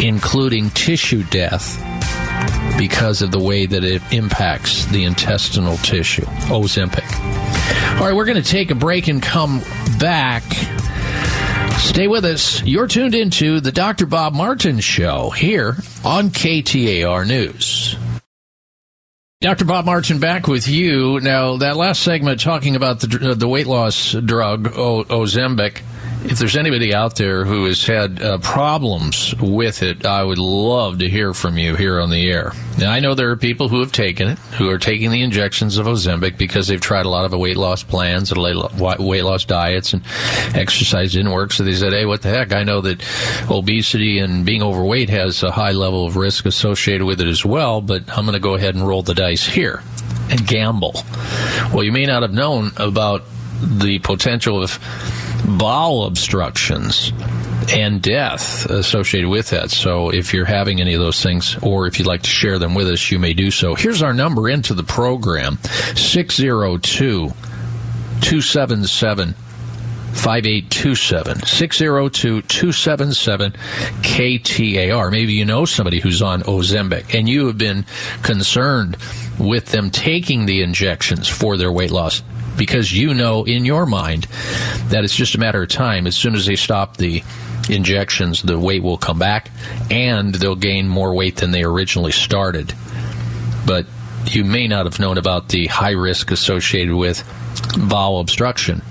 including 0.00 0.70
tissue 0.70 1.22
death 1.24 1.84
because 2.78 3.20
of 3.20 3.30
the 3.32 3.38
way 3.38 3.66
that 3.66 3.84
it 3.84 4.00
impacts 4.12 4.86
the 4.86 5.04
intestinal 5.04 5.76
tissue. 5.78 6.24
Ozempic. 6.46 7.04
All 7.98 8.06
right, 8.06 8.14
we're 8.14 8.24
going 8.24 8.42
to 8.42 8.48
take 8.48 8.70
a 8.70 8.74
break 8.74 9.08
and 9.08 9.22
come 9.22 9.60
back. 9.98 10.44
Stay 11.78 12.08
with 12.08 12.24
us. 12.24 12.62
You're 12.62 12.86
tuned 12.86 13.14
into 13.14 13.60
the 13.60 13.72
Dr. 13.72 14.06
Bob 14.06 14.34
Martin 14.34 14.80
Show 14.80 15.30
here 15.30 15.76
on 16.04 16.30
KTAR 16.30 17.26
News. 17.26 17.96
Dr. 19.40 19.64
Bob 19.64 19.84
Martin 19.84 20.18
back 20.18 20.48
with 20.48 20.66
you. 20.66 21.20
Now, 21.20 21.58
that 21.58 21.76
last 21.76 22.02
segment 22.02 22.40
talking 22.40 22.74
about 22.74 22.98
the, 23.00 23.30
uh, 23.30 23.34
the 23.34 23.46
weight 23.46 23.68
loss 23.68 24.12
drug, 24.12 24.66
o- 24.76 25.04
Ozempic, 25.04 25.82
if 26.24 26.38
there's 26.38 26.56
anybody 26.56 26.94
out 26.94 27.16
there 27.16 27.44
who 27.44 27.64
has 27.66 27.86
had 27.86 28.22
uh, 28.22 28.38
problems 28.38 29.34
with 29.36 29.82
it, 29.82 30.04
I 30.04 30.22
would 30.22 30.38
love 30.38 30.98
to 30.98 31.08
hear 31.08 31.32
from 31.32 31.58
you 31.58 31.76
here 31.76 32.00
on 32.00 32.10
the 32.10 32.30
air. 32.30 32.52
Now, 32.78 32.92
I 32.92 33.00
know 33.00 33.14
there 33.14 33.30
are 33.30 33.36
people 33.36 33.68
who 33.68 33.80
have 33.80 33.92
taken 33.92 34.28
it, 34.28 34.38
who 34.38 34.68
are 34.68 34.78
taking 34.78 35.10
the 35.10 35.22
injections 35.22 35.78
of 35.78 35.86
Ozempic 35.86 36.36
because 36.36 36.68
they've 36.68 36.80
tried 36.80 37.06
a 37.06 37.08
lot 37.08 37.24
of 37.24 37.38
weight 37.38 37.56
loss 37.56 37.82
plans 37.82 38.32
and 38.32 38.40
weight 38.40 39.22
loss 39.22 39.44
diets, 39.44 39.92
and 39.92 40.02
exercise 40.54 41.12
didn't 41.12 41.32
work. 41.32 41.52
So 41.52 41.64
they 41.64 41.74
said, 41.74 41.92
"Hey, 41.92 42.04
what 42.04 42.22
the 42.22 42.30
heck? 42.30 42.52
I 42.52 42.64
know 42.64 42.80
that 42.82 43.02
obesity 43.50 44.18
and 44.18 44.44
being 44.44 44.62
overweight 44.62 45.10
has 45.10 45.42
a 45.42 45.50
high 45.50 45.72
level 45.72 46.06
of 46.06 46.16
risk 46.16 46.46
associated 46.46 47.04
with 47.04 47.20
it 47.20 47.26
as 47.26 47.44
well, 47.44 47.80
but 47.80 48.02
I'm 48.10 48.24
going 48.24 48.34
to 48.34 48.40
go 48.40 48.54
ahead 48.54 48.74
and 48.74 48.86
roll 48.86 49.02
the 49.02 49.14
dice 49.14 49.46
here 49.46 49.82
and 50.30 50.46
gamble." 50.46 51.04
Well, 51.72 51.84
you 51.84 51.92
may 51.92 52.06
not 52.06 52.22
have 52.22 52.32
known 52.32 52.72
about 52.76 53.24
the 53.60 53.98
potential 53.98 54.62
of 54.62 54.78
bowel 55.56 56.04
obstructions 56.04 57.12
and 57.70 58.02
death 58.02 58.66
associated 58.66 59.28
with 59.28 59.50
that. 59.50 59.70
So 59.70 60.10
if 60.10 60.32
you're 60.32 60.44
having 60.44 60.80
any 60.80 60.94
of 60.94 61.00
those 61.00 61.22
things, 61.22 61.56
or 61.62 61.86
if 61.86 61.98
you'd 61.98 62.08
like 62.08 62.22
to 62.22 62.30
share 62.30 62.58
them 62.58 62.74
with 62.74 62.88
us, 62.88 63.10
you 63.10 63.18
may 63.18 63.32
do 63.32 63.50
so. 63.50 63.74
Here's 63.74 64.02
our 64.02 64.12
number 64.12 64.48
into 64.48 64.74
the 64.74 64.82
program 64.82 65.58
602 65.94 67.28
277 68.20 69.34
5827 70.14 71.42
602 71.46 72.42
277 72.42 73.52
KTAR. 73.52 75.10
Maybe 75.10 75.34
you 75.34 75.44
know 75.44 75.64
somebody 75.64 76.00
who's 76.00 76.22
on 76.22 76.42
Ozempic 76.42 77.14
and 77.14 77.28
you 77.28 77.46
have 77.46 77.58
been 77.58 77.84
concerned 78.22 78.96
with 79.38 79.66
them 79.66 79.90
taking 79.90 80.46
the 80.46 80.62
injections 80.62 81.28
for 81.28 81.56
their 81.56 81.70
weight 81.70 81.90
loss 81.90 82.22
because 82.58 82.92
you 82.92 83.14
know 83.14 83.44
in 83.44 83.64
your 83.64 83.86
mind 83.86 84.24
that 84.88 85.04
it's 85.04 85.16
just 85.16 85.34
a 85.34 85.38
matter 85.38 85.62
of 85.62 85.68
time. 85.68 86.06
As 86.06 86.16
soon 86.16 86.34
as 86.34 86.44
they 86.44 86.56
stop 86.56 86.98
the 86.98 87.22
injections, 87.70 88.42
the 88.42 88.58
weight 88.58 88.82
will 88.82 88.98
come 88.98 89.18
back 89.18 89.50
and 89.90 90.34
they'll 90.34 90.56
gain 90.56 90.88
more 90.88 91.14
weight 91.14 91.36
than 91.36 91.52
they 91.52 91.62
originally 91.62 92.12
started. 92.12 92.74
But 93.66 93.86
you 94.26 94.44
may 94.44 94.66
not 94.66 94.86
have 94.86 94.98
known 94.98 95.16
about 95.16 95.48
the 95.48 95.66
high 95.66 95.92
risk 95.92 96.30
associated 96.30 96.94
with 96.94 97.24
bowel 97.88 98.20
obstruction 98.20 98.82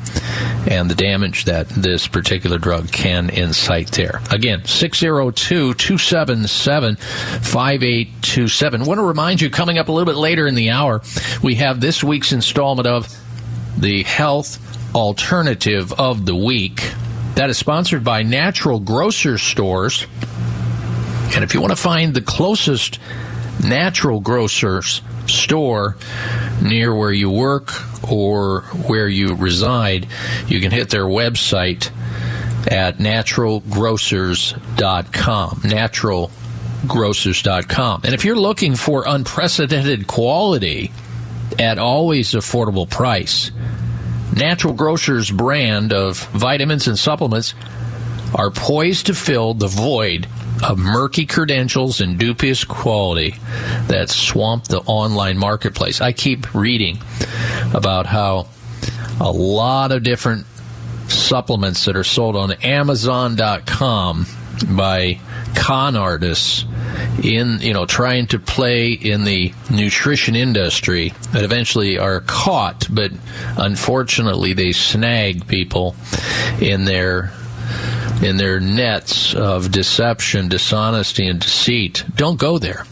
and 0.69 0.89
the 0.89 0.95
damage 0.95 1.45
that 1.45 1.69
this 1.69 2.07
particular 2.07 2.57
drug 2.57 2.91
can 2.91 3.29
incite 3.29 3.91
there. 3.91 4.21
Again, 4.31 4.65
602 4.65 5.73
277 5.73 6.95
5827. 6.95 8.85
want 8.85 8.97
to 8.97 9.03
remind 9.03 9.41
you, 9.41 9.49
coming 9.49 9.77
up 9.77 9.87
a 9.89 9.91
little 9.91 10.11
bit 10.11 10.19
later 10.19 10.47
in 10.47 10.55
the 10.55 10.71
hour, 10.71 11.01
we 11.41 11.55
have 11.55 11.79
this 11.79 12.03
week's 12.03 12.33
installment 12.33 12.87
of 12.87 13.07
the 13.77 14.03
health 14.03 14.59
alternative 14.95 15.93
of 15.93 16.25
the 16.25 16.35
week. 16.35 16.91
That 17.35 17.49
is 17.49 17.57
sponsored 17.57 18.03
by 18.03 18.23
Natural 18.23 18.79
Grocer 18.79 19.37
Stores. 19.37 20.05
And 21.35 21.43
if 21.43 21.53
you 21.53 21.61
want 21.61 21.71
to 21.71 21.81
find 21.81 22.13
the 22.13 22.21
closest 22.21 22.99
natural 23.63 24.19
grocers 24.19 25.01
store 25.27 25.95
near 26.61 26.93
where 26.95 27.11
you 27.11 27.29
work 27.29 27.73
or 28.09 28.61
where 28.87 29.07
you 29.07 29.35
reside, 29.35 30.07
you 30.47 30.59
can 30.59 30.71
hit 30.71 30.89
their 30.89 31.05
website 31.05 31.91
at 32.71 32.97
naturalgrocers.com. 32.97 35.61
Naturalgrocers.com. 35.61 38.01
And 38.03 38.13
if 38.13 38.25
you're 38.25 38.35
looking 38.35 38.75
for 38.75 39.05
unprecedented 39.07 40.07
quality 40.07 40.91
at 41.59 41.77
always 41.77 42.31
affordable 42.31 42.89
price, 42.89 43.51
Natural 44.35 44.73
Grocers 44.73 45.31
brand 45.31 45.93
of 45.93 46.19
vitamins 46.27 46.87
and 46.87 46.97
supplements 46.97 47.53
are 48.35 48.51
poised 48.51 49.07
to 49.07 49.13
fill 49.13 49.53
the 49.53 49.67
void 49.67 50.27
of 50.63 50.77
murky 50.77 51.25
credentials 51.25 52.01
and 52.01 52.17
dubious 52.17 52.63
quality 52.63 53.35
that 53.87 54.09
swamp 54.09 54.65
the 54.65 54.79
online 54.79 55.37
marketplace. 55.37 56.01
I 56.01 56.11
keep 56.11 56.53
reading 56.53 56.99
about 57.73 58.05
how 58.05 58.47
a 59.19 59.31
lot 59.31 59.91
of 59.91 60.03
different 60.03 60.45
supplements 61.07 61.85
that 61.85 61.95
are 61.95 62.03
sold 62.03 62.35
on 62.35 62.51
Amazon.com 62.51 64.25
by 64.69 65.19
con 65.55 65.95
artists 65.95 66.65
in 67.23 67.59
you 67.61 67.73
know 67.73 67.85
trying 67.85 68.27
to 68.27 68.39
play 68.39 68.91
in 68.91 69.23
the 69.23 69.53
nutrition 69.71 70.35
industry 70.35 71.13
that 71.31 71.43
eventually 71.43 71.97
are 71.97 72.21
caught 72.21 72.87
but 72.91 73.11
unfortunately 73.57 74.53
they 74.53 74.71
snag 74.71 75.47
people 75.47 75.95
in 76.61 76.85
their 76.85 77.31
in 78.21 78.37
their 78.37 78.59
nets 78.59 79.33
of 79.35 79.71
deception 79.71 80.47
dishonesty 80.47 81.27
and 81.27 81.39
deceit. 81.39 82.03
Don't 82.15 82.39
go 82.39 82.57
there. 82.57 82.85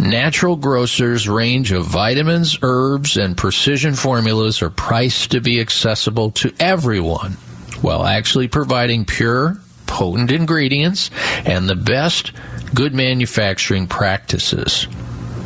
Natural 0.00 0.56
Grocers' 0.56 1.28
range 1.28 1.72
of 1.72 1.86
vitamins, 1.86 2.58
herbs, 2.62 3.16
and 3.16 3.36
precision 3.36 3.94
formulas 3.94 4.62
are 4.62 4.70
priced 4.70 5.30
to 5.32 5.40
be 5.40 5.60
accessible 5.60 6.30
to 6.32 6.52
everyone 6.58 7.32
while 7.80 8.04
actually 8.04 8.48
providing 8.48 9.04
pure, 9.04 9.60
potent 9.90 10.30
ingredients 10.30 11.10
and 11.44 11.68
the 11.68 11.74
best 11.74 12.32
good 12.72 12.94
manufacturing 12.94 13.88
practices. 13.88 14.86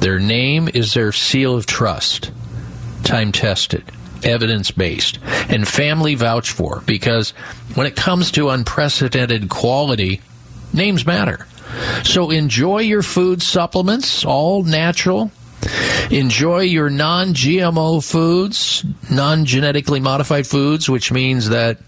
Their 0.01 0.19
name 0.21 0.69
is 0.73 0.93
their 0.93 1.13
seal 1.13 1.57
of 1.57 1.65
trust, 1.65 2.31
time 3.05 3.33
tested, 3.33 3.85
evidence 4.23 4.71
based, 4.71 5.19
and 5.49 5.67
family 5.67 6.15
vouch 6.15 6.51
for 6.51 6.83
because 6.87 7.31
when 7.75 7.87
it 7.87 7.97
comes 7.97 8.31
to 8.33 8.51
unprecedented 8.51 9.49
quality, 9.49 10.21
names 10.75 11.07
matter. 11.07 11.47
So 12.05 12.31
enjoy 12.31 12.81
your 12.81 13.03
food 13.03 13.43
supplements, 13.43 14.25
all 14.25 14.63
natural. 14.63 15.33
Enjoy 16.11 16.61
your 16.61 16.91
non 16.91 17.33
GMO 17.33 18.07
foods, 18.07 18.85
non 19.11 19.47
genetically 19.47 20.01
modified 20.01 20.47
foods, 20.47 20.91
which 20.91 21.11
means 21.11 21.49
that 21.49 21.79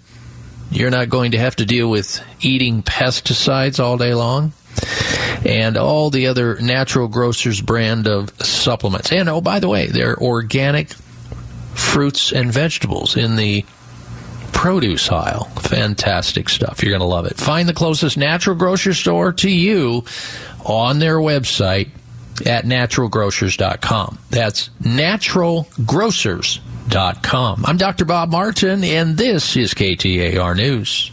you're 0.70 0.90
not 0.90 1.08
going 1.08 1.32
to 1.32 1.38
have 1.38 1.56
to 1.56 1.66
deal 1.66 1.88
with 1.88 2.20
eating 2.40 2.82
pesticides 2.82 3.82
all 3.82 3.96
day 3.96 4.14
long. 4.14 4.52
And 5.44 5.76
all 5.76 6.10
the 6.10 6.26
other 6.26 6.60
natural 6.60 7.08
grocers 7.08 7.60
brand 7.60 8.08
of 8.08 8.30
supplements. 8.44 9.12
And 9.12 9.28
oh, 9.28 9.40
by 9.40 9.60
the 9.60 9.68
way, 9.68 9.86
they're 9.86 10.16
organic 10.16 10.90
fruits 11.74 12.32
and 12.32 12.52
vegetables 12.52 13.16
in 13.16 13.36
the 13.36 13.64
produce 14.52 15.10
aisle. 15.10 15.44
Fantastic 15.60 16.48
stuff. 16.48 16.82
You're 16.82 16.90
going 16.90 17.00
to 17.00 17.06
love 17.06 17.26
it. 17.26 17.36
Find 17.36 17.68
the 17.68 17.74
closest 17.74 18.16
natural 18.16 18.56
grocery 18.56 18.94
store 18.94 19.32
to 19.34 19.50
you 19.50 20.04
on 20.64 20.98
their 20.98 21.18
website 21.18 21.90
at 22.44 22.64
naturalgrocers.com. 22.64 24.18
That's 24.30 24.68
naturalgrocers.com. 24.82 27.64
I'm 27.66 27.76
Dr. 27.76 28.04
Bob 28.04 28.30
Martin, 28.30 28.82
and 28.84 29.16
this 29.16 29.56
is 29.56 29.74
KTAR 29.74 30.56
News. 30.56 31.12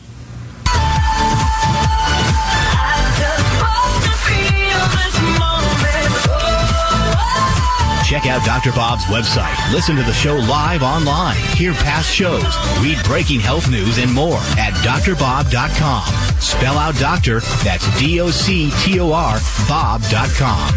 Check 8.13 8.27
out 8.27 8.45
Dr. 8.45 8.71
Bob's 8.73 9.05
website. 9.05 9.73
Listen 9.73 9.95
to 9.95 10.03
the 10.03 10.13
show 10.13 10.35
live 10.35 10.83
online. 10.83 11.35
Hear 11.55 11.73
past 11.73 12.13
shows. 12.13 12.55
Read 12.79 13.03
breaking 13.05 13.39
health 13.39 13.71
news 13.71 13.97
and 13.97 14.13
more 14.13 14.37
at 14.57 14.73
drbob.com. 14.83 16.32
Spell 16.43 16.77
out 16.77 16.95
doctor, 16.95 17.39
that's 17.63 17.99
D-O-C-T-O-R, 17.99 19.39
bob.com. 19.67 20.73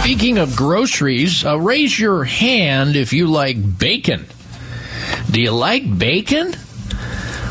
Speaking 0.00 0.38
of 0.38 0.54
groceries, 0.54 1.44
uh, 1.44 1.58
raise 1.58 1.98
your 1.98 2.22
hand 2.22 2.94
if 2.94 3.12
you 3.12 3.26
like 3.26 3.78
bacon. 3.78 4.26
Do 5.30 5.40
you 5.40 5.50
like 5.50 5.98
bacon? 5.98 6.54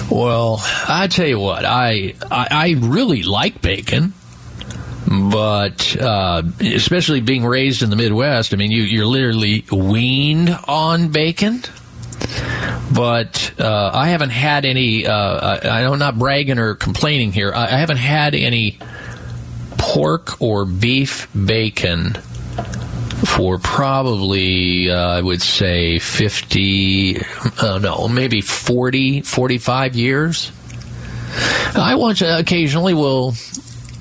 Well, 0.09 0.61
I 0.87 1.07
tell 1.07 1.27
you 1.27 1.39
what, 1.39 1.65
I, 1.65 2.15
I, 2.31 2.47
I 2.49 2.75
really 2.79 3.23
like 3.23 3.61
bacon 3.61 4.13
but 5.07 5.95
uh, 6.01 6.41
especially 6.61 7.21
being 7.21 7.45
raised 7.45 7.83
in 7.83 7.89
the 7.89 7.95
Midwest, 7.95 8.53
I 8.53 8.57
mean, 8.57 8.71
you, 8.71 8.83
you're 8.83 9.05
literally 9.05 9.65
weaned 9.71 10.57
on 10.67 11.09
bacon. 11.09 11.61
But 12.93 13.53
uh, 13.59 13.91
I 13.93 14.09
haven't 14.09 14.29
had 14.29 14.65
any. 14.65 15.05
Uh, 15.05 15.57
I, 15.63 15.83
I'm 15.83 15.99
not 15.99 16.17
bragging 16.17 16.59
or 16.59 16.75
complaining 16.75 17.31
here. 17.31 17.53
I, 17.53 17.65
I 17.65 17.77
haven't 17.77 17.97
had 17.97 18.35
any 18.35 18.79
pork 19.77 20.41
or 20.41 20.65
beef 20.65 21.27
bacon 21.33 22.13
for 22.13 23.57
probably 23.57 24.89
uh, 24.89 24.95
I 24.95 25.21
would 25.21 25.41
say 25.41 25.99
50 25.99 27.17
uh, 27.59 27.79
no 27.79 28.07
maybe 28.07 28.41
40 28.41 29.21
45 29.21 29.95
years 29.95 30.51
I 31.75 31.95
want 31.95 32.19
to 32.19 32.39
occasionally 32.39 32.93
will 32.93 33.33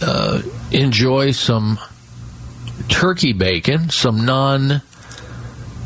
uh, 0.00 0.42
enjoy 0.70 1.32
some 1.32 1.78
turkey 2.88 3.32
bacon, 3.32 3.90
some 3.90 4.24
non 4.24 4.82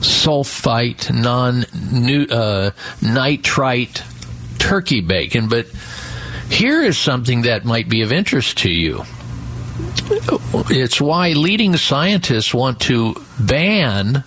sulfite, 0.00 1.12
non 1.12 1.64
uh, 2.30 2.70
nitrite 3.02 4.02
turkey 4.58 5.00
bacon. 5.00 5.48
But 5.48 5.66
here 6.50 6.82
is 6.82 6.98
something 6.98 7.42
that 7.42 7.64
might 7.64 7.88
be 7.88 8.02
of 8.02 8.12
interest 8.12 8.58
to 8.58 8.70
you. 8.70 9.04
It's 10.70 11.00
why 11.00 11.30
leading 11.30 11.76
scientists 11.76 12.52
want 12.52 12.80
to 12.82 13.14
ban 13.38 14.24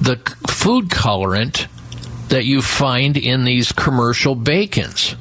the 0.00 0.16
food 0.48 0.88
colorant 0.90 1.66
that 2.28 2.44
you 2.44 2.60
find 2.62 3.16
in 3.16 3.44
these 3.44 3.72
commercial 3.72 4.34
bacons. 4.34 5.14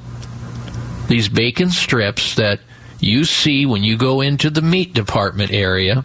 These 1.08 1.30
bacon 1.30 1.70
strips 1.70 2.36
that 2.36 2.60
you 3.00 3.26
see 3.26 3.66
when 3.66 3.84
you 3.84 3.98
go 3.98 4.22
into 4.22 4.50
the 4.50 4.62
meat 4.62 4.94
department 4.94 5.52
area 5.52 6.04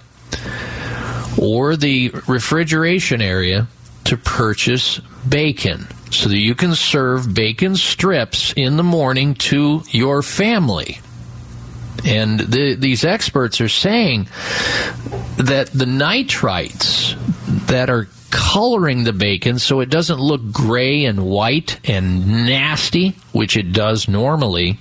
or 1.39 1.77
the 1.77 2.11
refrigeration 2.27 3.21
area 3.21 3.69
to 4.05 4.17
purchase 4.17 4.99
bacon 5.29 5.87
so 6.11 6.29
that 6.29 6.39
you 6.39 6.55
can 6.55 6.75
serve 6.75 7.33
bacon 7.33 7.77
strips 7.77 8.53
in 8.57 8.77
the 8.77 8.83
morning 8.83 9.35
to 9.35 9.83
your 9.91 10.23
family. 10.23 10.99
And 12.05 12.41
the, 12.41 12.75
these 12.75 13.05
experts 13.05 13.61
are 13.61 13.69
saying 13.69 14.29
that 15.37 15.71
the 15.73 15.85
nitrites 15.85 17.15
that 17.67 17.91
are 17.91 18.09
coloring 18.31 19.05
the 19.05 19.13
bacon 19.13 19.59
so 19.59 19.81
it 19.81 19.91
doesn't 19.91 20.19
look 20.19 20.53
gray 20.53 21.05
and 21.05 21.25
white 21.25 21.79
and 21.89 22.47
nasty, 22.47 23.11
which 23.33 23.57
it 23.57 23.73
does 23.73 24.09
normally, 24.09 24.79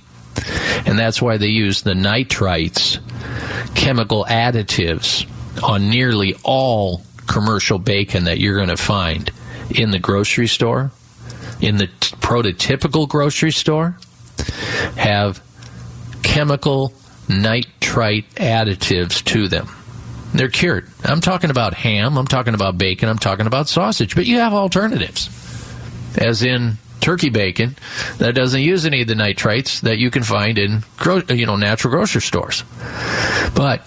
and 0.86 0.98
that's 0.98 1.20
why 1.20 1.36
they 1.36 1.48
use 1.48 1.82
the 1.82 1.94
nitrites, 1.94 2.98
chemical 3.74 4.24
additives, 4.24 5.26
on 5.62 5.90
nearly 5.90 6.34
all 6.42 7.02
commercial 7.26 7.78
bacon 7.78 8.24
that 8.24 8.38
you're 8.38 8.56
going 8.56 8.68
to 8.68 8.76
find 8.76 9.30
in 9.70 9.90
the 9.90 9.98
grocery 9.98 10.48
store, 10.48 10.90
in 11.60 11.76
the 11.76 11.86
t- 11.86 12.16
prototypical 12.16 13.08
grocery 13.08 13.52
store, 13.52 13.96
have 14.96 15.42
chemical 16.22 16.92
nitrite 17.28 18.28
additives 18.34 19.22
to 19.24 19.48
them. 19.48 19.68
They're 20.34 20.48
cured. 20.48 20.88
I'm 21.04 21.20
talking 21.20 21.50
about 21.50 21.74
ham, 21.74 22.16
I'm 22.16 22.26
talking 22.26 22.54
about 22.54 22.78
bacon, 22.78 23.08
I'm 23.08 23.18
talking 23.18 23.46
about 23.46 23.68
sausage, 23.68 24.14
but 24.14 24.26
you 24.26 24.38
have 24.38 24.52
alternatives. 24.52 25.28
As 26.16 26.42
in 26.42 26.78
turkey 27.00 27.30
bacon 27.30 27.74
that 28.18 28.34
doesn't 28.34 28.60
use 28.60 28.84
any 28.84 29.00
of 29.00 29.08
the 29.08 29.14
nitrites 29.14 29.80
that 29.80 29.96
you 29.96 30.10
can 30.10 30.22
find 30.22 30.58
in 30.58 30.84
you 31.30 31.46
know 31.46 31.56
natural 31.56 31.90
grocery 31.90 32.20
stores. 32.20 32.62
But 33.54 33.86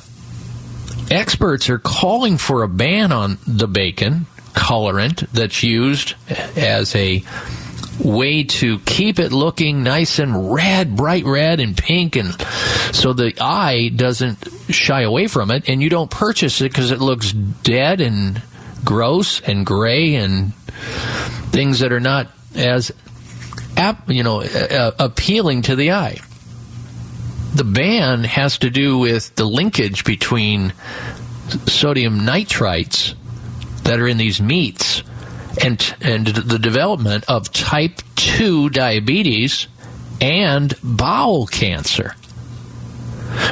experts 1.12 1.70
are 1.70 1.80
calling 1.80 2.38
for 2.38 2.64
a 2.64 2.68
ban 2.68 3.12
on 3.12 3.38
the 3.48 3.68
bacon 3.68 4.26
colorant 4.54 5.30
that's 5.32 5.64
used 5.64 6.16
as 6.56 6.96
a 6.96 7.24
way 8.00 8.44
to 8.44 8.80
keep 8.80 9.20
it 9.20 9.32
looking 9.32 9.84
nice 9.84 10.20
and 10.20 10.54
red, 10.54 10.96
bright 10.96 11.26
red 11.26 11.60
and 11.60 11.78
pink, 11.78 12.16
and 12.16 12.34
so 12.92 13.14
the 13.14 13.34
eye 13.40 13.90
doesn't 13.90 14.48
shy 14.70 15.02
away 15.02 15.28
from 15.28 15.52
it, 15.52 15.70
and 15.70 15.82
you 15.82 15.90
don't 15.90 16.10
purchase 16.10 16.62
it 16.62 16.72
because 16.72 16.92
it 16.92 17.00
looks 17.00 17.32
dead 17.32 18.02
and 18.02 18.42
gross 18.84 19.42
and 19.42 19.66
gray 19.66 20.16
and 20.16 20.54
things 21.52 21.80
that 21.80 21.92
are 21.92 22.00
not 22.00 22.28
as 22.56 22.92
you 24.08 24.24
know 24.24 24.44
appealing 25.00 25.64
to 25.64 25.76
the 25.76 25.92
eye. 25.92 26.20
The 27.54 27.64
ban 27.64 28.24
has 28.24 28.58
to 28.60 28.70
do 28.70 28.98
with 28.98 29.36
the 29.36 29.46
linkage 29.46 30.04
between 30.04 30.74
sodium 31.68 32.22
nitrites 32.22 33.14
that 33.84 34.00
are 34.00 34.08
in 34.08 34.18
these 34.18 34.42
meats 34.42 35.04
and 35.64 35.96
and 36.02 36.26
the 36.26 36.58
development 36.58 37.26
of 37.28 37.52
type 37.52 38.02
2 38.16 38.70
diabetes 38.72 39.68
and 40.20 40.74
bowel 40.84 41.46
cancer. 41.46 42.16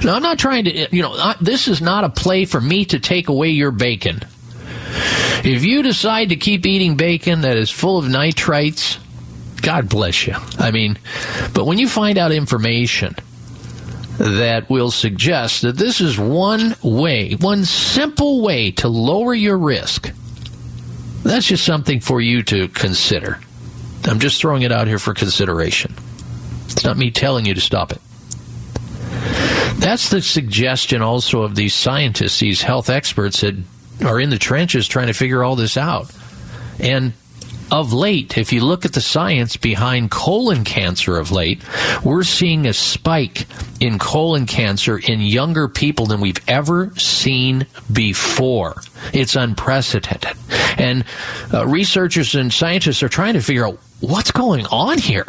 Now, 0.03 0.15
I'm 0.15 0.23
not 0.23 0.39
trying 0.39 0.65
to, 0.65 0.95
you 0.95 1.01
know, 1.01 1.33
this 1.41 1.67
is 1.67 1.81
not 1.81 2.03
a 2.03 2.09
play 2.09 2.45
for 2.45 2.61
me 2.61 2.85
to 2.85 2.99
take 2.99 3.29
away 3.29 3.49
your 3.49 3.71
bacon. 3.71 4.21
If 5.43 5.63
you 5.63 5.81
decide 5.81 6.29
to 6.29 6.35
keep 6.35 6.65
eating 6.65 6.97
bacon 6.97 7.41
that 7.41 7.57
is 7.57 7.69
full 7.69 7.97
of 7.97 8.05
nitrites, 8.05 8.99
God 9.61 9.89
bless 9.89 10.27
you. 10.27 10.35
I 10.57 10.71
mean, 10.71 10.97
but 11.53 11.65
when 11.65 11.77
you 11.77 11.87
find 11.87 12.17
out 12.17 12.31
information 12.31 13.15
that 14.21 14.69
will 14.69 14.91
suggest 14.91 15.63
that 15.63 15.77
this 15.77 15.99
is 15.99 16.17
one 16.19 16.75
way, 16.83 17.33
one 17.33 17.65
simple 17.65 18.41
way 18.41 18.69
to 18.71 18.87
lower 18.87 19.33
your 19.33 19.57
risk. 19.57 20.11
That's 21.23 21.47
just 21.47 21.65
something 21.65 21.99
for 22.01 22.21
you 22.21 22.43
to 22.43 22.67
consider. 22.67 23.39
I'm 24.05 24.19
just 24.19 24.39
throwing 24.39 24.61
it 24.61 24.71
out 24.71 24.87
here 24.87 24.99
for 24.99 25.15
consideration. 25.15 25.95
It's 26.65 26.83
not 26.83 26.97
me 26.97 27.09
telling 27.09 27.45
you 27.45 27.55
to 27.55 27.61
stop 27.61 27.91
it. 27.91 27.99
That's 29.79 30.09
the 30.09 30.21
suggestion 30.21 31.01
also 31.01 31.41
of 31.41 31.55
these 31.55 31.73
scientists, 31.73 32.39
these 32.39 32.61
health 32.61 32.91
experts 32.91 33.41
that 33.41 33.55
are 34.05 34.19
in 34.19 34.29
the 34.29 34.37
trenches 34.37 34.87
trying 34.87 35.07
to 35.07 35.13
figure 35.13 35.43
all 35.43 35.55
this 35.55 35.77
out. 35.77 36.11
And 36.79 37.13
of 37.71 37.93
late, 37.93 38.37
if 38.37 38.51
you 38.51 38.63
look 38.63 38.83
at 38.83 38.93
the 38.93 39.01
science 39.01 39.55
behind 39.55 40.11
colon 40.11 40.65
cancer 40.65 41.17
of 41.17 41.31
late, 41.31 41.63
we're 42.03 42.23
seeing 42.23 42.67
a 42.67 42.73
spike 42.73 43.47
in 43.79 43.97
colon 43.97 44.45
cancer 44.45 44.97
in 44.97 45.21
younger 45.21 45.69
people 45.69 46.05
than 46.05 46.19
we've 46.19 46.41
ever 46.49 46.93
seen 46.97 47.65
before. 47.91 48.81
It's 49.13 49.35
unprecedented. 49.35 50.37
And 50.77 51.05
uh, 51.53 51.65
researchers 51.65 52.35
and 52.35 52.51
scientists 52.51 53.01
are 53.03 53.09
trying 53.09 53.33
to 53.33 53.41
figure 53.41 53.65
out 53.65 53.79
what's 54.01 54.31
going 54.31 54.65
on 54.67 54.97
here. 54.97 55.25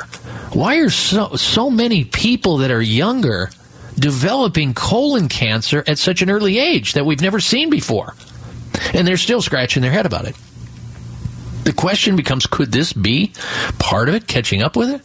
Why 0.52 0.76
are 0.78 0.90
so, 0.90 1.36
so 1.36 1.70
many 1.70 2.04
people 2.04 2.58
that 2.58 2.70
are 2.70 2.82
younger 2.82 3.50
developing 3.94 4.74
colon 4.74 5.28
cancer 5.28 5.84
at 5.86 5.98
such 5.98 6.22
an 6.22 6.30
early 6.30 6.58
age 6.58 6.94
that 6.94 7.06
we've 7.06 7.20
never 7.20 7.38
seen 7.38 7.70
before? 7.70 8.14
And 8.94 9.06
they're 9.06 9.16
still 9.16 9.40
scratching 9.40 9.82
their 9.82 9.92
head 9.92 10.06
about 10.06 10.24
it. 10.24 10.34
The 11.64 11.72
question 11.72 12.16
becomes 12.16 12.46
could 12.46 12.72
this 12.72 12.92
be 12.92 13.32
part 13.78 14.08
of 14.08 14.14
it, 14.14 14.26
catching 14.26 14.62
up 14.62 14.76
with 14.76 14.90
it? 14.90 15.00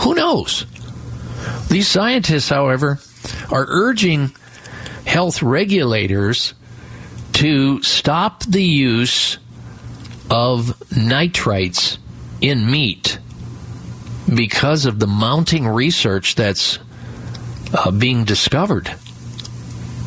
Who 0.00 0.14
knows? 0.14 0.66
These 1.68 1.88
scientists, 1.88 2.48
however, 2.48 2.98
are 3.50 3.66
urging 3.68 4.32
health 5.04 5.42
regulators 5.42 6.54
to 7.34 7.82
stop 7.82 8.44
the 8.44 8.62
use 8.62 9.38
of 10.30 10.78
nitrites 10.90 11.98
in 12.40 12.70
meat 12.70 13.18
because 14.32 14.86
of 14.86 14.98
the 14.98 15.06
mounting 15.06 15.66
research 15.66 16.34
that's 16.34 16.78
uh, 17.74 17.90
being 17.90 18.24
discovered. 18.24 18.94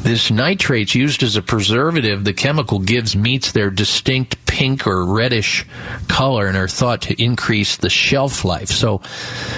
This 0.03 0.29
nitrate's 0.29 0.93
used 0.95 1.23
as 1.23 1.37
a 1.37 1.41
preservative. 1.41 2.23
The 2.23 2.33
chemical 2.33 2.79
gives 2.79 3.15
meats 3.15 3.53
their 3.53 3.69
distinct 3.69 4.45
pink 4.45 4.85
or 4.85 5.05
reddish 5.05 5.65
color 6.09 6.47
and 6.47 6.57
are 6.57 6.67
thought 6.67 7.03
to 7.03 7.21
increase 7.21 7.77
the 7.77 7.89
shelf 7.89 8.43
life. 8.43 8.69
So 8.69 9.01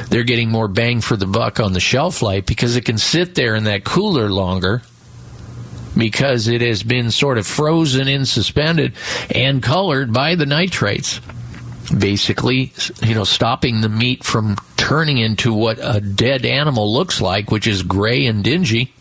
they're 0.10 0.24
getting 0.24 0.52
more 0.52 0.68
bang 0.68 1.02
for 1.02 1.18
the 1.18 1.26
buck 1.26 1.60
on 1.60 1.74
the 1.74 1.80
shelf 1.80 2.22
life 2.22 2.46
because 2.46 2.76
it 2.76 2.86
can 2.86 2.98
sit 3.00 3.34
there 3.34 3.56
in 3.56 3.64
that 3.64 3.84
cooler 3.84 4.30
longer 4.30 4.84
because 5.98 6.48
it 6.48 6.62
has 6.62 6.84
been 6.84 7.10
sort 7.10 7.38
of 7.38 7.48
frozen 7.48 8.08
in 8.08 8.26
suspended 8.26 8.94
and 9.34 9.64
colored 9.64 10.14
by 10.14 10.36
the 10.36 10.46
nitrates 10.46 11.20
basically, 11.98 12.74
you 13.02 13.16
know, 13.16 13.24
stopping 13.24 13.82
the 13.82 13.90
meat 13.90 14.24
from 14.24 14.56
turning 14.78 15.18
into 15.18 15.54
what 15.54 15.80
a 15.82 16.00
dead 16.02 16.46
animal 16.46 16.92
looks 16.92 17.22
like, 17.22 17.52
which 17.52 17.68
is 17.68 17.84
gray 17.84 18.26
and 18.26 18.44
dingy. 18.44 18.94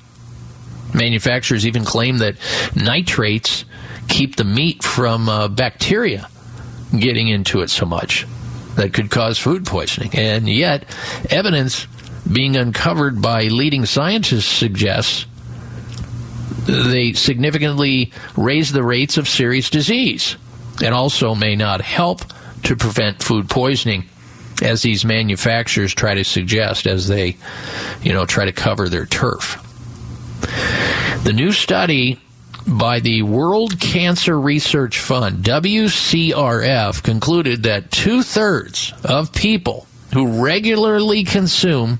Manufacturers 0.95 1.67
even 1.67 1.85
claim 1.85 2.19
that 2.19 2.37
nitrates 2.75 3.65
keep 4.09 4.37
the 4.37 4.45
meat 4.45 4.83
from 4.83 5.29
uh, 5.29 5.49
bacteria 5.49 6.29
getting 6.97 7.29
into 7.29 7.61
it 7.61 7.71
so 7.71 7.85
much 7.85 8.27
that 8.77 8.93
could 8.93 9.11
cause 9.11 9.39
food 9.39 9.67
poisoning. 9.67 10.11
And 10.15 10.49
yet, 10.49 10.85
evidence 11.31 11.87
being 12.31 12.57
uncovered 12.57 13.21
by 13.21 13.45
leading 13.45 13.87
scientists 13.87 14.47
suggests 14.47 15.27
they 16.67 17.13
significantly 17.13 18.13
raise 18.37 18.73
the 18.73 18.83
rates 18.83 19.19
of 19.19 19.29
serious 19.29 19.69
disease 19.71 20.37
and 20.83 20.95
also 20.95 21.35
may 21.35 21.57
not 21.57 21.81
help 21.81 22.21
to 22.65 22.77
prevent 22.77 23.23
food 23.23 23.51
poisoning 23.51 24.05
as 24.63 24.83
these 24.83 25.05
manufacturers 25.05 25.95
try 25.95 26.15
to 26.15 26.25
suggest 26.25 26.87
as 26.87 27.09
they 27.09 27.37
you 28.03 28.13
know 28.13 28.25
try 28.25 28.45
to 28.45 28.53
cover 28.53 28.89
their 28.89 29.05
turf 29.05 29.61
the 31.25 31.33
new 31.33 31.53
study 31.53 32.21
by 32.67 33.01
the 33.01 33.23
World 33.23 33.79
Cancer 33.79 34.39
Research 34.39 34.99
Fund, 34.99 35.45
WCRF, 35.45 37.03
concluded 37.03 37.65
that 37.65 37.91
two 37.91 38.23
thirds 38.23 38.93
of 39.05 39.33
people 39.33 39.87
who 40.13 40.43
regularly 40.43 41.25
consume 41.25 41.99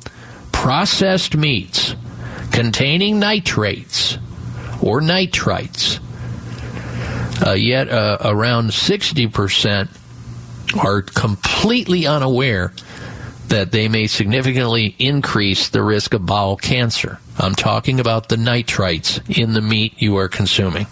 processed 0.53 1.37
meats 1.37 1.95
containing 2.53 3.19
nitrates 3.19 4.17
or 4.81 5.01
nitrites, 5.01 6.01
uh, 7.45 7.53
yet 7.53 7.89
uh, 7.89 8.19
around 8.21 8.71
60% 8.71 9.89
are 10.83 11.03
completely 11.03 12.07
unaware 12.07 12.73
that 13.49 13.73
they 13.73 13.89
may 13.89 14.07
significantly 14.07 14.95
increase 14.99 15.69
the 15.69 15.83
risk 15.83 16.15
of 16.15 16.27
bowel 16.27 16.57
cancer. 16.57 17.19
I'm 17.39 17.55
talking 17.55 18.01
about 18.01 18.29
the 18.29 18.37
nitrites 18.37 19.21
in 19.39 19.53
the 19.53 19.61
meat 19.61 20.01
you 20.01 20.17
are 20.17 20.29
consuming. 20.29 20.87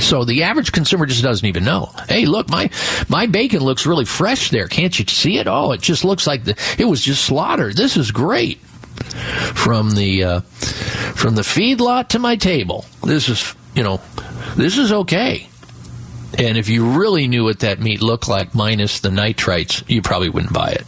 So 0.00 0.24
the 0.24 0.42
average 0.42 0.72
consumer 0.72 1.06
just 1.06 1.22
doesn't 1.22 1.46
even 1.46 1.64
know. 1.64 1.90
Hey, 2.08 2.26
look, 2.26 2.48
my 2.48 2.70
my 3.08 3.26
bacon 3.26 3.60
looks 3.60 3.86
really 3.86 4.04
fresh 4.04 4.50
there. 4.50 4.66
Can't 4.66 4.98
you 4.98 5.04
see 5.06 5.38
it? 5.38 5.46
Oh, 5.46 5.72
it 5.72 5.80
just 5.80 6.04
looks 6.04 6.26
like 6.26 6.44
the, 6.44 6.56
it 6.78 6.84
was 6.84 7.02
just 7.02 7.24
slaughtered. 7.24 7.76
This 7.76 7.96
is 7.96 8.10
great. 8.10 8.58
From 8.58 9.92
the 9.92 10.24
uh, 10.24 10.40
from 10.40 11.34
the 11.34 11.42
feedlot 11.42 12.08
to 12.08 12.18
my 12.18 12.36
table. 12.36 12.84
This 13.02 13.28
is 13.28 13.54
you 13.74 13.82
know, 13.82 14.00
this 14.56 14.78
is 14.78 14.92
okay. 14.92 15.48
And 16.38 16.58
if 16.58 16.68
you 16.68 16.98
really 16.98 17.28
knew 17.28 17.44
what 17.44 17.60
that 17.60 17.80
meat 17.80 18.02
looked 18.02 18.28
like 18.28 18.54
minus 18.54 19.00
the 19.00 19.10
nitrites, 19.10 19.88
you 19.88 20.02
probably 20.02 20.28
wouldn't 20.28 20.52
buy 20.52 20.70
it. 20.70 20.84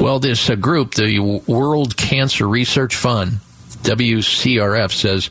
Well, 0.00 0.20
this 0.20 0.48
uh, 0.48 0.54
group, 0.54 0.94
the 0.94 1.18
World 1.46 1.96
Cancer 1.96 2.46
Research 2.46 2.94
Fund, 2.94 3.40
WCRF, 3.82 4.92
says 4.92 5.30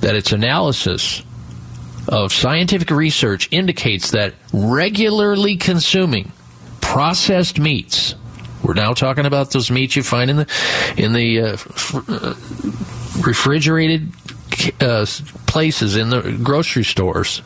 that 0.00 0.14
its 0.14 0.32
analysis 0.32 1.22
of 2.08 2.32
scientific 2.32 2.90
research 2.90 3.48
indicates 3.50 4.12
that 4.12 4.34
regularly 4.52 5.56
consuming 5.56 6.32
processed 6.80 7.58
meats, 7.58 8.14
we're 8.62 8.74
now 8.74 8.94
talking 8.94 9.26
about 9.26 9.50
those 9.50 9.70
meats 9.70 9.96
you 9.96 10.02
find 10.02 10.30
in 10.30 10.36
the 10.36 10.46
in 10.96 11.12
the 11.12 11.40
uh, 11.40 11.56
uh, 12.08 12.34
refrigerated 13.22 14.08
uh, 14.80 15.04
places 15.46 15.96
in 15.96 16.10
the 16.10 16.38
grocery 16.42 16.84
stores, 16.84 17.42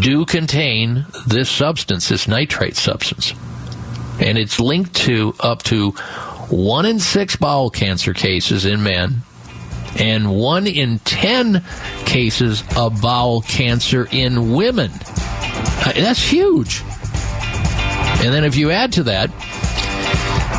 do 0.00 0.24
contain 0.24 1.06
this 1.26 1.48
substance, 1.48 2.08
this 2.08 2.26
nitrate 2.26 2.76
substance 2.76 3.34
and 4.20 4.38
it's 4.38 4.60
linked 4.60 4.94
to 4.94 5.34
up 5.40 5.62
to 5.64 5.90
one 6.50 6.86
in 6.86 6.98
six 6.98 7.36
bowel 7.36 7.70
cancer 7.70 8.12
cases 8.12 8.64
in 8.64 8.82
men 8.82 9.22
and 9.98 10.30
one 10.30 10.66
in 10.66 10.98
ten 11.00 11.64
cases 12.04 12.62
of 12.76 13.00
bowel 13.00 13.42
cancer 13.42 14.06
in 14.10 14.52
women. 14.52 14.90
Uh, 14.92 15.92
that's 15.94 16.22
huge. 16.22 16.82
And 18.22 18.34
then 18.34 18.44
if 18.44 18.56
you 18.56 18.70
add 18.70 18.92
to 18.92 19.04
that, 19.04 19.30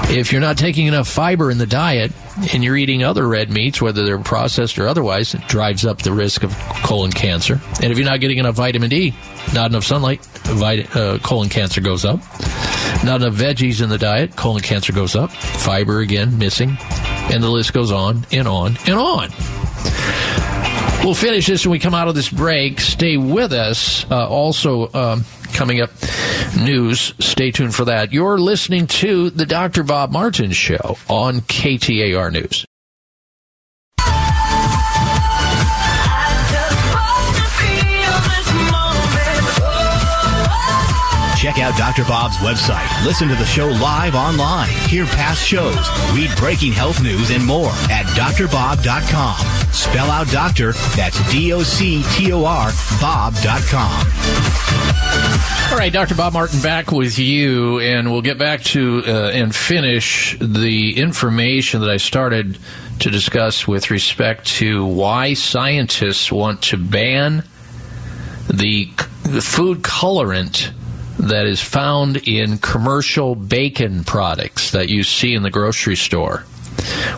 if 0.10 0.32
you're 0.32 0.42
not 0.42 0.58
taking 0.58 0.88
enough 0.88 1.08
fiber 1.08 1.52
in 1.52 1.58
the 1.58 1.66
diet 1.66 2.12
and 2.54 2.64
you're 2.64 2.76
eating 2.76 3.04
other 3.04 3.28
red 3.28 3.50
meats, 3.50 3.82
whether 3.82 4.04
they're 4.04 4.20
processed 4.20 4.78
or 4.80 4.88
otherwise, 4.88 5.34
it 5.34 5.48
drives 5.48 5.86
up 5.86 6.02
the 6.02 6.12
risk 6.12 6.44
of 6.44 6.54
colon 6.84 7.12
cancer. 7.12 7.62
And 7.82 7.92
if 7.92 7.98
you're 7.98 8.08
not 8.08 8.20
getting 8.20 8.40
enough 8.40 8.56
vitamin 8.56 8.90
D, 8.90 9.16
not 9.54 9.70
enough 9.72 9.86
sunlight, 9.86 10.26
vit- 10.26 10.94
uh, 10.96 11.20
colon 11.20 11.50
cancer 11.50 11.82
goes 11.82 12.04
up. 12.04 12.20
Not 13.04 13.22
enough 13.22 13.34
veggies 13.34 13.82
in 13.82 13.90
the 13.90 13.98
diet, 13.98 14.36
colon 14.36 14.62
cancer 14.62 14.94
goes 14.94 15.16
up. 15.16 15.32
Fiber 15.32 16.00
again 16.00 16.38
missing, 16.38 16.78
and 17.32 17.44
the 17.44 17.50
list 17.50 17.74
goes 17.74 17.92
on 17.92 18.26
and 18.32 18.48
on 18.48 18.78
and 18.86 18.96
on. 18.96 19.30
We'll 21.04 21.16
finish 21.16 21.48
this 21.48 21.66
when 21.66 21.72
we 21.72 21.80
come 21.80 21.96
out 21.96 22.08
of 22.08 22.16
this 22.16 22.30
break. 22.30 22.80
Stay 22.80 23.18
with 23.18 23.54
us. 23.54 24.06
Uh, 24.12 24.30
also, 24.30 24.94
um, 24.94 25.26
coming 25.52 25.82
up, 25.82 25.90
news. 26.60 27.14
Stay 27.20 27.50
tuned 27.50 27.74
for 27.74 27.86
that. 27.86 28.14
You're 28.14 28.38
listening 28.38 28.86
to 28.88 29.32
the 29.32 29.48
Dr. 29.48 29.84
Bob 29.84 30.12
Martin 30.12 30.52
Show 30.52 30.98
on 31.10 31.42
KTAR 31.42 32.32
News. 32.32 32.66
Check 41.42 41.58
out 41.58 41.76
Dr. 41.76 42.04
Bob's 42.04 42.38
website. 42.38 42.88
Listen 43.04 43.28
to 43.28 43.34
the 43.34 43.46
show 43.46 43.68
live 43.68 44.14
online. 44.14 44.70
Hear 44.88 45.06
past 45.06 45.44
shows. 45.44 45.90
Read 46.14 46.30
breaking 46.38 46.72
health 46.72 47.02
news 47.02 47.32
and 47.32 47.44
more 47.44 47.72
at 47.90 48.06
drbob.com. 48.14 49.74
Spell 49.74 50.12
out 50.12 50.28
doctor, 50.28 50.74
that's 50.96 51.18
D 51.32 51.52
O 51.52 51.64
C 51.64 52.04
T 52.12 52.32
O 52.32 52.46
R, 52.46 52.72
Bob.com. 53.02 54.06
All 55.72 55.78
right, 55.80 55.92
Dr. 55.92 56.14
Bob 56.14 56.34
Martin 56.34 56.62
back 56.62 56.92
with 56.92 57.18
you, 57.18 57.80
and 57.80 58.12
we'll 58.12 58.22
get 58.22 58.38
back 58.38 58.62
to 58.66 59.02
uh, 59.08 59.32
and 59.34 59.56
finish 59.56 60.38
the 60.40 60.96
information 60.96 61.82
that 61.82 61.90
I 61.90 61.98
started 61.98 62.60
to 63.00 63.10
discuss 63.10 63.68
with 63.68 63.90
respect 63.90 64.46
to 64.58 64.86
why 64.86 65.34
scientists 65.34 66.32
want 66.32 66.62
to 66.66 66.78
ban 66.78 67.44
the, 68.48 68.92
the 69.24 69.42
food 69.42 69.82
colorant 69.82 70.72
that 71.22 71.46
is 71.46 71.62
found 71.62 72.18
in 72.28 72.58
commercial 72.58 73.36
bacon 73.36 74.04
products 74.04 74.72
that 74.72 74.90
you 74.90 75.04
see 75.04 75.36
in 75.36 75.44
the 75.44 75.52
grocery 75.52 75.96
store. 75.96 76.46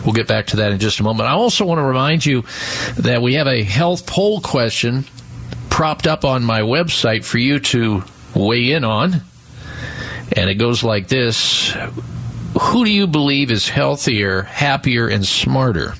We'll 0.04 0.12
get 0.12 0.28
back 0.28 0.48
to 0.48 0.56
that 0.56 0.72
in 0.72 0.78
just 0.78 1.00
a 1.00 1.02
moment. 1.02 1.28
I 1.28 1.32
also 1.32 1.64
want 1.64 1.78
to 1.78 1.84
remind 1.84 2.26
you 2.26 2.44
that 2.96 3.22
we 3.22 3.34
have 3.34 3.46
a 3.46 3.62
health 3.62 4.06
poll 4.06 4.40
question 4.40 5.04
propped 5.70 6.06
up 6.06 6.24
on 6.24 6.44
my 6.44 6.60
website 6.60 7.24
for 7.24 7.38
you 7.38 7.58
to 7.60 8.04
weigh 8.34 8.72
in 8.72 8.84
on. 8.84 9.22
And 10.36 10.50
it 10.50 10.56
goes 10.56 10.82
like 10.82 11.08
this 11.08 11.74
Who 12.60 12.84
do 12.84 12.92
you 12.92 13.06
believe 13.06 13.50
is 13.50 13.68
healthier, 13.68 14.42
happier, 14.42 15.08
and 15.08 15.24
smarter? 15.24 15.94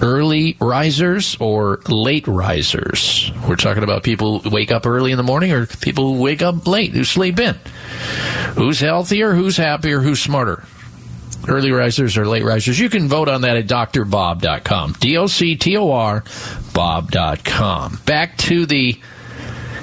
Early 0.00 0.56
risers 0.60 1.36
or 1.40 1.80
late 1.88 2.26
risers? 2.26 3.32
We're 3.48 3.56
talking 3.56 3.82
about 3.82 4.02
people 4.02 4.40
who 4.40 4.50
wake 4.50 4.70
up 4.70 4.86
early 4.86 5.10
in 5.10 5.16
the 5.16 5.22
morning 5.22 5.52
or 5.52 5.66
people 5.66 6.14
who 6.14 6.22
wake 6.22 6.42
up 6.42 6.66
late, 6.66 6.92
who 6.92 7.04
sleep 7.04 7.38
in. 7.38 7.54
Who's 8.54 8.80
healthier? 8.80 9.34
Who's 9.34 9.56
happier? 9.56 10.00
Who's 10.00 10.20
smarter? 10.20 10.64
early 11.48 11.70
risers 11.70 12.16
or 12.16 12.26
late 12.26 12.44
risers. 12.44 12.78
You 12.78 12.90
can 12.90 13.08
vote 13.08 13.28
on 13.28 13.42
that 13.42 13.56
at 13.56 13.66
drbob.com. 13.66 14.96
D 14.98 15.16
O 15.16 15.26
C 15.26 15.56
T 15.56 15.76
O 15.76 15.90
R 15.90 16.24
Bob.com. 16.72 18.00
Back 18.04 18.36
to 18.38 18.66
the 18.66 18.98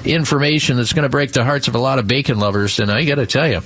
information 0.04 0.76
that's 0.76 0.92
going 0.92 1.04
to 1.04 1.08
break 1.08 1.32
the 1.32 1.44
hearts 1.44 1.68
of 1.68 1.74
a 1.74 1.78
lot 1.78 1.98
of 1.98 2.06
bacon 2.06 2.38
lovers, 2.38 2.78
and 2.78 2.90
I 2.90 3.04
got 3.04 3.16
to 3.16 3.26
tell 3.26 3.48
you, 3.48 3.62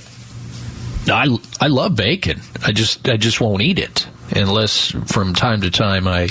I, 1.07 1.37
I 1.59 1.67
love 1.67 1.95
bacon. 1.95 2.41
I 2.63 2.71
just 2.71 3.07
I 3.07 3.17
just 3.17 3.41
won't 3.41 3.61
eat 3.61 3.79
it 3.79 4.07
unless 4.35 4.91
from 5.05 5.33
time 5.33 5.61
to 5.61 5.71
time 5.71 6.07
I 6.07 6.29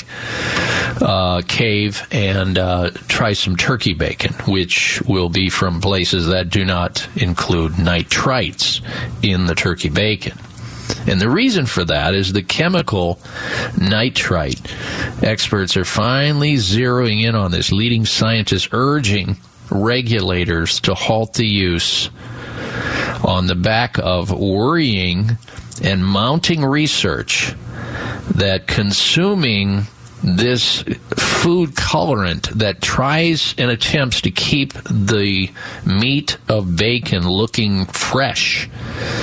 uh, 1.00 1.42
cave 1.46 2.06
and 2.10 2.58
uh, 2.58 2.90
try 3.08 3.32
some 3.32 3.56
turkey 3.56 3.94
bacon, 3.94 4.32
which 4.46 5.02
will 5.02 5.28
be 5.28 5.48
from 5.50 5.80
places 5.80 6.28
that 6.28 6.50
do 6.50 6.64
not 6.64 7.08
include 7.16 7.72
nitrites 7.72 8.80
in 9.22 9.46
the 9.46 9.54
turkey 9.54 9.88
bacon. 9.88 10.38
And 11.06 11.20
the 11.20 11.30
reason 11.30 11.66
for 11.66 11.84
that 11.84 12.14
is 12.14 12.32
the 12.32 12.42
chemical 12.42 13.18
nitrite. 13.76 14.60
Experts 15.22 15.76
are 15.76 15.84
finally 15.84 16.54
zeroing 16.54 17.22
in 17.22 17.34
on 17.34 17.50
this, 17.50 17.72
leading 17.72 18.06
scientists 18.06 18.68
urging 18.72 19.36
regulators 19.70 20.80
to 20.80 20.94
halt 20.94 21.34
the 21.34 21.46
use 21.46 22.10
on 23.24 23.46
the 23.46 23.54
back 23.54 23.98
of 23.98 24.30
worrying 24.30 25.36
and 25.82 26.04
mounting 26.04 26.64
research 26.64 27.54
that 28.34 28.66
consuming 28.66 29.86
this 30.22 30.82
food 31.16 31.70
colorant 31.76 32.48
that 32.50 32.80
tries 32.82 33.54
and 33.56 33.70
attempts 33.70 34.22
to 34.22 34.30
keep 34.30 34.72
the 34.84 35.48
meat 35.86 36.36
of 36.48 36.76
bacon 36.76 37.28
looking 37.28 37.86
fresh 37.86 38.68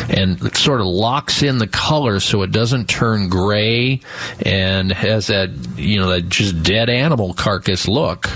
and 0.10 0.56
sort 0.56 0.80
of 0.80 0.88
locks 0.88 1.43
in 1.43 1.58
the 1.58 1.67
color 1.67 2.19
so 2.19 2.41
it 2.43 2.51
doesn't 2.51 2.88
turn 2.88 3.28
gray 3.28 3.99
and 4.45 4.91
has 4.91 5.28
that 5.28 5.49
you 5.75 5.99
know 5.99 6.08
that 6.08 6.30
just 6.30 6.63
dead 6.63 6.89
animal 6.89 7.34
carcass 7.34 7.88
look 7.88 8.30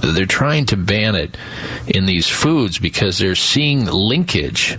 they're 0.00 0.26
trying 0.26 0.64
to 0.64 0.76
ban 0.76 1.16
it 1.16 1.36
in 1.88 2.06
these 2.06 2.28
foods 2.28 2.78
because 2.78 3.18
they're 3.18 3.34
seeing 3.34 3.84
linkage 3.84 4.78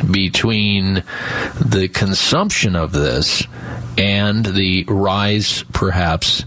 between 0.00 1.02
the 1.60 1.88
consumption 1.92 2.76
of 2.76 2.92
this 2.92 3.46
and 3.98 4.44
the 4.44 4.84
rise, 4.88 5.64
perhaps, 5.72 6.44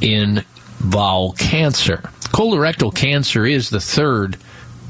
in 0.00 0.44
bowel 0.80 1.32
cancer. 1.32 1.98
Colorectal 2.32 2.94
cancer 2.94 3.46
is 3.46 3.70
the 3.70 3.80
third 3.80 4.36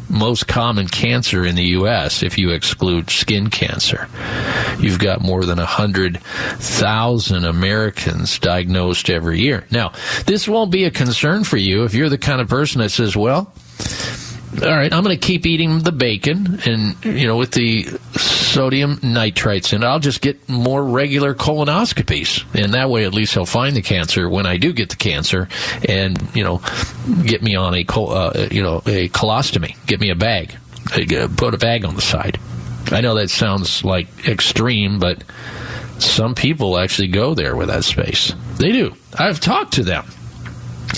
most 0.09 0.47
common 0.47 0.87
cancer 0.87 1.45
in 1.45 1.57
the 1.57 1.65
U.S. 1.65 2.23
if 2.23 2.39
you 2.39 2.51
exclude 2.51 3.11
skin 3.11 3.49
cancer. 3.51 4.09
You've 4.79 4.99
got 4.99 5.23
more 5.23 5.45
than 5.45 5.59
100,000 5.59 7.45
Americans 7.45 8.39
diagnosed 8.39 9.11
every 9.11 9.41
year. 9.41 9.67
Now, 9.71 9.93
this 10.27 10.47
won't 10.47 10.71
be 10.71 10.85
a 10.85 10.91
concern 10.91 11.45
for 11.45 11.57
you 11.57 11.85
if 11.85 11.95
you're 11.95 12.09
the 12.09 12.19
kind 12.19 12.41
of 12.41 12.49
person 12.49 12.81
that 12.81 12.91
says, 12.91 13.17
well, 13.17 13.53
all 14.63 14.71
right, 14.71 14.93
I'm 14.93 15.03
going 15.03 15.19
to 15.19 15.27
keep 15.27 15.47
eating 15.47 15.81
the 15.81 15.93
bacon 15.93 16.61
and, 16.65 17.05
you 17.05 17.27
know, 17.27 17.37
with 17.37 17.53
the 17.53 17.85
sodium 18.17 18.97
nitrites 18.99 19.73
it, 19.73 19.83
I'll 19.83 19.99
just 19.99 20.21
get 20.21 20.49
more 20.49 20.83
regular 20.83 21.35
colonoscopies. 21.35 22.45
And 22.55 22.75
that 22.75 22.89
way, 22.89 23.05
at 23.05 23.15
least 23.15 23.37
I'll 23.37 23.47
find 23.47 23.75
the 23.75 23.83
cancer 23.83 24.29
when 24.29 24.47
I 24.47 24.57
do 24.57 24.73
get 24.73 24.91
the 24.91 24.97
cancer 24.97 25.49
and, 25.89 26.21
you 26.35 26.45
know, 26.45 26.61
get 27.25 27.43
me 27.43 27.57
on 27.57 27.75
a, 27.75 27.85
uh, 27.85 28.49
you 28.51 28.63
know, 28.63 28.79
a 28.87 29.09
colostomy, 29.09 29.77
get 29.87 30.01
me 30.01 30.11
a 30.11 30.15
bag, 30.15 30.55
put 31.37 31.55
a 31.55 31.59
bag 31.59 31.85
on 31.85 31.97
the 31.97 32.03
side. 32.03 32.39
I 32.93 33.01
know 33.01 33.15
that 33.15 33.31
sounds 33.31 33.85
like 33.85 34.29
extreme, 34.29 34.99
but 35.01 35.25
some 35.99 36.35
people 36.35 36.79
actually 36.79 37.09
go 37.09 37.35
there 37.35 37.57
with 37.57 37.69
that 37.69 37.85
space. 37.85 38.35
They 38.59 38.73
do. 38.73 38.95
I've 39.19 39.41
talked 39.41 39.75
to 39.75 39.83
them, 39.83 40.07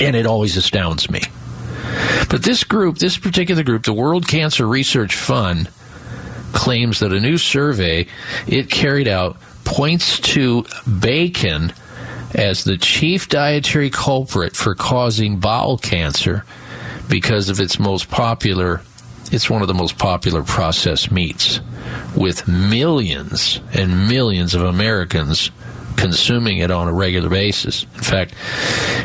and 0.00 0.16
it 0.16 0.26
always 0.26 0.56
astounds 0.56 1.08
me. 1.10 1.20
But 2.28 2.42
this 2.42 2.64
group, 2.64 2.98
this 2.98 3.18
particular 3.18 3.62
group, 3.62 3.84
the 3.84 3.92
World 3.92 4.26
Cancer 4.26 4.66
Research 4.66 5.14
Fund, 5.14 5.68
claims 6.52 7.00
that 7.00 7.12
a 7.12 7.20
new 7.20 7.38
survey 7.38 8.06
it 8.46 8.70
carried 8.70 9.08
out 9.08 9.36
points 9.64 10.18
to 10.20 10.64
bacon 11.00 11.72
as 12.34 12.64
the 12.64 12.78
chief 12.78 13.28
dietary 13.28 13.90
culprit 13.90 14.56
for 14.56 14.74
causing 14.74 15.38
bowel 15.38 15.76
cancer 15.76 16.44
because 17.08 17.48
of 17.50 17.60
its 17.60 17.78
most 17.78 18.08
popular 18.10 18.80
it's 19.32 19.50
one 19.50 19.60
of 19.60 19.68
the 19.68 19.74
most 19.74 19.98
popular 19.98 20.42
processed 20.42 21.10
meats 21.10 21.60
with 22.16 22.46
millions 22.48 23.60
and 23.72 24.08
millions 24.08 24.54
of 24.54 24.62
Americans 24.62 25.50
consuming 25.96 26.58
it 26.58 26.70
on 26.70 26.88
a 26.88 26.92
regular 26.92 27.28
basis. 27.28 27.84
In 27.94 28.02
fact, 28.02 28.34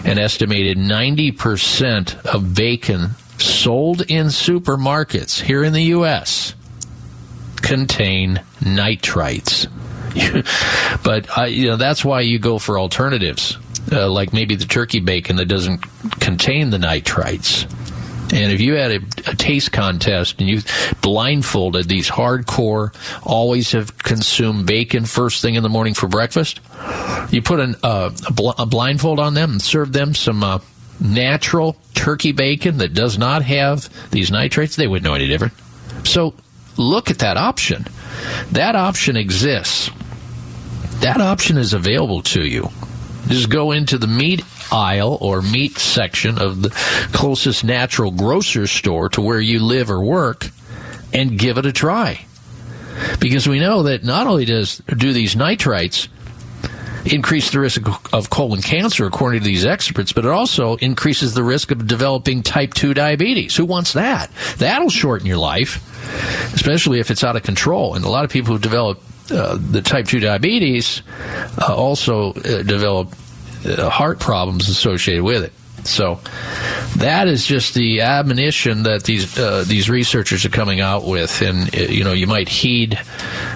an 0.06 0.18
estimated 0.18 0.78
90% 0.78 2.26
of 2.26 2.54
bacon 2.54 3.12
sold 3.38 4.02
in 4.02 4.28
supermarkets 4.28 5.42
here 5.42 5.64
in 5.64 5.74
the 5.74 5.84
U.S. 5.84 6.54
contain 7.58 8.42
nitrites. 8.60 9.68
but 11.04 11.38
uh, 11.38 11.44
you 11.44 11.68
know 11.68 11.78
that's 11.78 12.04
why 12.04 12.22
you 12.22 12.38
go 12.38 12.60
for 12.60 12.78
alternatives, 12.78 13.58
uh, 13.92 14.10
like 14.10 14.34
maybe 14.34 14.56
the 14.56 14.66
turkey 14.66 15.00
bacon 15.00 15.38
that 15.38 15.46
doesn't 15.46 15.82
contain 16.20 16.70
the 16.70 16.78
nitrites. 16.78 17.66
And 18.34 18.52
if 18.52 18.62
you 18.62 18.76
had 18.76 18.92
a, 18.92 18.96
a, 19.30 19.36
taste 19.36 19.74
contest 19.74 20.40
and 20.40 20.48
you 20.48 20.62
blindfolded 21.02 21.90
these 21.90 22.10
hardcore, 22.10 22.96
always 23.24 23.74
have 23.74 23.98
consumed 23.98 24.66
bacon 24.66 25.06
first 25.06 25.42
thing 25.42 25.56
in 25.56 25.64
the 25.64 25.70
morning 25.70 25.94
for 25.94 26.08
breakfast, 26.08 26.62
you 27.30 27.42
put 27.42 27.60
an, 27.60 27.76
uh, 27.84 28.12
a, 28.28 28.34
bl- 28.34 28.52
a, 28.58 28.66
blindfold 28.66 29.20
on 29.20 29.34
them 29.34 29.52
and 29.52 29.62
serve 29.62 29.92
them 29.92 30.14
some 30.14 30.44
uh, 30.44 30.60
natural 31.02 31.76
turkey 31.94 32.32
bacon 32.32 32.78
that 32.78 32.94
does 32.94 33.18
not 33.18 33.42
have 33.44 33.90
these 34.12 34.32
nitrates, 34.32 34.76
they 34.76 34.88
wouldn't 34.88 35.04
know 35.04 35.14
any 35.14 35.28
different. 35.28 35.54
So 36.04 36.34
look 36.78 37.10
at 37.12 37.20
that 37.20 37.38
option. 37.38 37.86
That 38.52 38.76
option 38.76 39.18
exists. 39.18 39.90
That 41.02 41.20
option 41.20 41.58
is 41.58 41.74
available 41.74 42.22
to 42.24 42.46
you. 42.46 42.70
Just 43.28 43.50
go 43.50 43.72
into 43.72 43.98
the 43.98 44.08
meat 44.08 44.44
aisle 44.72 45.18
or 45.22 45.42
meat 45.42 45.78
section 45.78 46.40
of 46.40 46.62
the 46.62 46.70
closest 47.14 47.64
natural 47.64 48.12
grocer 48.12 48.68
store 48.68 49.10
to 49.10 49.22
where 49.22 49.40
you 49.40 49.60
live 49.60 49.92
or 49.92 50.04
work 50.04 50.50
and 51.14 51.38
give 51.38 51.58
it 51.58 51.66
a 51.66 51.72
try. 51.72 52.26
Because 53.20 53.48
we 53.48 53.60
know 53.60 53.84
that 53.84 54.04
not 54.04 54.28
only 54.28 54.46
does 54.46 54.78
do 54.98 55.14
these 55.14 55.36
nitrites 55.36 56.08
increase 57.06 57.52
the 57.52 57.60
risk 57.60 57.82
of 58.14 58.30
colon 58.30 58.62
cancer, 58.62 59.06
according 59.06 59.42
to 59.42 59.46
these 59.46 59.66
experts, 59.66 60.12
but 60.12 60.26
it 60.26 60.32
also 60.32 60.76
increases 60.78 61.34
the 61.34 61.44
risk 61.44 61.72
of 61.72 61.88
developing 61.88 62.44
type 62.44 62.74
2 62.74 62.94
diabetes. 62.94 63.56
Who 63.56 63.66
wants 63.66 63.94
that? 63.94 64.30
That'll 64.58 64.90
shorten 64.90 65.26
your 65.26 65.38
life, 65.38 65.78
especially 66.54 67.00
if 67.00 67.10
it's 67.10 67.24
out 67.24 67.36
of 67.36 67.44
control. 67.44 67.96
And 67.96 68.06
a 68.06 68.10
lot 68.10 68.24
of 68.24 68.30
people 68.30 68.54
who 68.54 68.60
develop 68.60 69.02
uh, 69.32 69.58
the 69.60 69.82
type 69.82 70.08
2 70.08 70.20
diabetes 70.20 71.02
uh, 71.58 71.74
also 71.74 72.34
uh, 72.34 72.64
develop 72.64 73.16
heart 73.64 74.20
problems 74.20 74.70
associated 74.70 75.24
with 75.24 75.44
it. 75.44 75.54
So 75.84 76.20
that 76.98 77.28
is 77.28 77.46
just 77.46 77.74
the 77.74 78.02
admonition 78.02 78.84
that 78.84 79.04
these 79.04 79.38
uh, 79.38 79.64
these 79.66 79.90
researchers 79.90 80.46
are 80.46 80.50
coming 80.50 80.80
out 80.80 81.06
with, 81.06 81.42
and 81.42 81.74
uh, 81.76 81.80
you 81.80 82.04
know 82.04 82.14
you 82.14 82.28
might 82.28 82.48
heed 82.48 83.00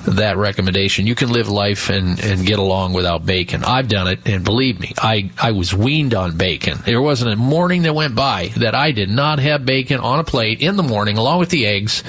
that 0.07 0.37
recommendation. 0.37 1.05
You 1.05 1.15
can 1.15 1.29
live 1.29 1.49
life 1.49 1.89
and, 1.89 2.19
and 2.23 2.45
get 2.45 2.59
along 2.59 2.93
without 2.93 3.25
bacon. 3.25 3.63
I've 3.63 3.87
done 3.87 4.07
it, 4.07 4.27
and 4.27 4.43
believe 4.43 4.79
me, 4.79 4.93
I 4.97 5.29
I 5.39 5.51
was 5.51 5.73
weaned 5.73 6.13
on 6.13 6.37
bacon. 6.37 6.79
There 6.85 7.01
wasn't 7.01 7.33
a 7.33 7.35
morning 7.35 7.83
that 7.83 7.93
went 7.93 8.15
by 8.15 8.47
that 8.57 8.73
I 8.73 8.91
did 8.91 9.09
not 9.09 9.39
have 9.39 9.65
bacon 9.65 9.99
on 9.99 10.19
a 10.19 10.23
plate 10.23 10.61
in 10.61 10.77
the 10.77 10.83
morning, 10.83 11.17
along 11.17 11.39
with 11.39 11.49
the 11.49 11.67
eggs 11.67 12.03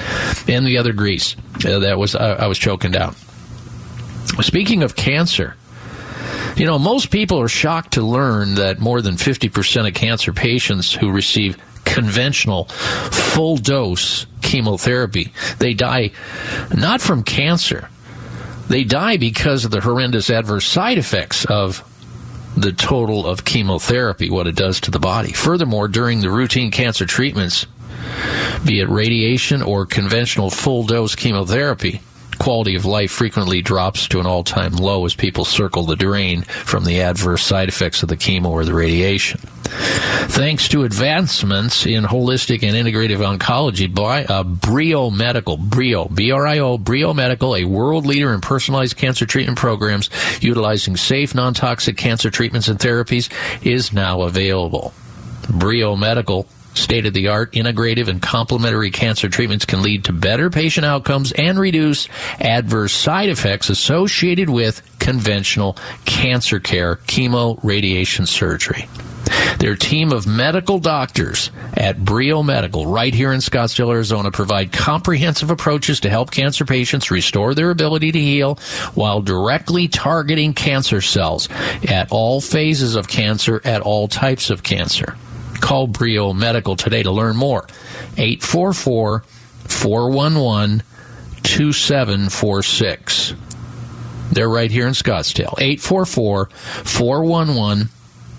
and 0.48 0.66
the 0.66 0.78
other 0.78 0.92
grease 0.92 1.36
uh, 1.66 1.80
that 1.80 1.98
was 1.98 2.14
uh, 2.14 2.38
I 2.40 2.46
was 2.46 2.58
choking 2.58 2.92
down. 2.92 3.14
Speaking 4.40 4.82
of 4.82 4.96
cancer. 4.96 5.56
You 6.56 6.64
know, 6.64 6.78
most 6.78 7.10
people 7.10 7.38
are 7.38 7.48
shocked 7.48 7.92
to 7.94 8.02
learn 8.02 8.54
that 8.54 8.78
more 8.78 9.02
than 9.02 9.16
50% 9.16 9.86
of 9.86 9.92
cancer 9.92 10.32
patients 10.32 10.92
who 10.92 11.10
receive 11.10 11.58
conventional 11.84 12.64
full 12.64 13.58
dose 13.58 14.26
chemotherapy, 14.40 15.32
they 15.58 15.74
die 15.74 16.12
not 16.74 17.02
from 17.02 17.22
cancer. 17.22 17.90
They 18.68 18.84
die 18.84 19.18
because 19.18 19.66
of 19.66 19.70
the 19.70 19.80
horrendous 19.80 20.30
adverse 20.30 20.66
side 20.66 20.96
effects 20.96 21.44
of 21.44 21.84
the 22.56 22.72
total 22.72 23.26
of 23.26 23.44
chemotherapy, 23.44 24.30
what 24.30 24.46
it 24.46 24.56
does 24.56 24.80
to 24.80 24.90
the 24.90 24.98
body. 24.98 25.32
Furthermore, 25.32 25.88
during 25.88 26.20
the 26.20 26.30
routine 26.30 26.70
cancer 26.70 27.04
treatments, 27.04 27.66
be 28.64 28.80
it 28.80 28.88
radiation 28.88 29.60
or 29.60 29.84
conventional 29.84 30.50
full 30.50 30.84
dose 30.84 31.14
chemotherapy, 31.14 32.00
quality 32.38 32.76
of 32.76 32.84
life 32.84 33.10
frequently 33.10 33.62
drops 33.62 34.08
to 34.08 34.20
an 34.20 34.26
all 34.26 34.44
time 34.44 34.72
low 34.72 35.04
as 35.04 35.14
people 35.14 35.44
circle 35.44 35.84
the 35.84 35.96
drain 35.96 36.42
from 36.42 36.84
the 36.84 37.00
adverse 37.00 37.42
side 37.42 37.68
effects 37.68 38.02
of 38.02 38.08
the 38.08 38.16
chemo 38.16 38.46
or 38.46 38.64
the 38.64 38.74
radiation. 38.74 39.40
Thanks 40.28 40.68
to 40.68 40.84
advancements 40.84 41.86
in 41.86 42.04
holistic 42.04 42.62
and 42.62 42.76
integrative 42.76 43.18
oncology 43.18 43.92
by 43.92 44.24
uh, 44.24 44.44
Brio 44.44 45.10
Medical, 45.10 45.56
Brio, 45.56 46.06
B-R-I-O, 46.06 46.78
Brio 46.78 47.12
Medical, 47.14 47.56
a 47.56 47.64
world 47.64 48.06
leader 48.06 48.32
in 48.32 48.40
personalized 48.40 48.96
cancer 48.96 49.26
treatment 49.26 49.58
programs 49.58 50.10
utilizing 50.40 50.96
safe, 50.96 51.34
non-toxic 51.34 51.96
cancer 51.96 52.30
treatments 52.30 52.68
and 52.68 52.78
therapies, 52.78 53.30
is 53.66 53.92
now 53.92 54.22
available. 54.22 54.92
Brio 55.48 55.96
Medical 55.96 56.46
State 56.76 57.06
of 57.06 57.14
the 57.14 57.28
art 57.28 57.52
integrative 57.52 58.08
and 58.08 58.20
complementary 58.20 58.90
cancer 58.90 59.28
treatments 59.28 59.64
can 59.64 59.82
lead 59.82 60.04
to 60.04 60.12
better 60.12 60.50
patient 60.50 60.84
outcomes 60.84 61.32
and 61.32 61.58
reduce 61.58 62.08
adverse 62.38 62.92
side 62.92 63.30
effects 63.30 63.70
associated 63.70 64.50
with 64.50 64.82
conventional 64.98 65.76
cancer 66.04 66.60
care, 66.60 66.96
chemo, 66.96 67.58
radiation 67.62 68.26
surgery. 68.26 68.88
Their 69.58 69.74
team 69.74 70.12
of 70.12 70.26
medical 70.26 70.78
doctors 70.78 71.50
at 71.74 72.04
Brio 72.04 72.42
Medical, 72.42 72.86
right 72.86 73.14
here 73.14 73.32
in 73.32 73.40
Scottsdale, 73.40 73.90
Arizona, 73.90 74.30
provide 74.30 74.70
comprehensive 74.70 75.50
approaches 75.50 76.00
to 76.00 76.10
help 76.10 76.30
cancer 76.30 76.64
patients 76.64 77.10
restore 77.10 77.54
their 77.54 77.70
ability 77.70 78.12
to 78.12 78.20
heal 78.20 78.56
while 78.94 79.22
directly 79.22 79.88
targeting 79.88 80.52
cancer 80.52 81.00
cells 81.00 81.48
at 81.88 82.08
all 82.10 82.40
phases 82.40 82.96
of 82.96 83.08
cancer, 83.08 83.62
at 83.64 83.80
all 83.80 84.08
types 84.08 84.50
of 84.50 84.62
cancer. 84.62 85.16
Call 85.60 85.86
Brio 85.86 86.32
Medical 86.32 86.76
today 86.76 87.02
to 87.02 87.10
learn 87.10 87.36
more. 87.36 87.66
844 88.16 89.20
411 89.64 90.82
2746. 91.42 93.34
They're 94.32 94.48
right 94.48 94.70
here 94.70 94.86
in 94.86 94.92
Scottsdale. 94.92 95.54
844 95.58 96.46
411 96.46 97.88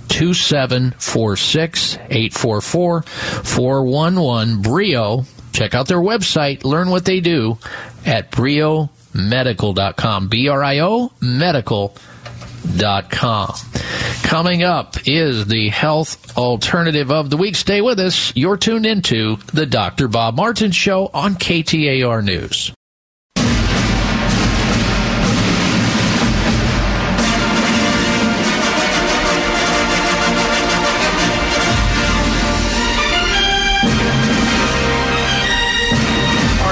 2746. 0.08 1.95
844 1.95 3.01
411 3.01 4.62
Brio. 4.62 5.25
Check 5.53 5.73
out 5.73 5.88
their 5.88 5.97
website. 5.97 6.63
Learn 6.63 6.89
what 6.89 7.06
they 7.06 7.19
do 7.19 7.58
at 8.06 8.32
briomedical.com. 8.32 10.27
B 10.27 10.47
R 10.49 10.63
I 10.63 10.80
O 10.80 11.12
medical.com 11.21 12.16
com. 13.10 13.53
Coming 14.23 14.63
up 14.63 14.95
is 15.08 15.45
the 15.45 15.69
health 15.69 16.38
alternative 16.38 17.12
of 17.12 17.30
the 17.30 17.38
week. 17.38 17.56
Stay 17.56 17.82
with 17.82 17.99
us. 17.99 18.34
You're 18.36 18.58
tuned 18.58 18.86
into 18.86 19.38
the 19.53 19.65
Dr. 19.65 20.08
Bob 20.08 20.36
Martin 20.36 20.71
Show 20.71 21.10
on 21.13 21.36
KTAR 21.36 22.23
News. 22.23 22.73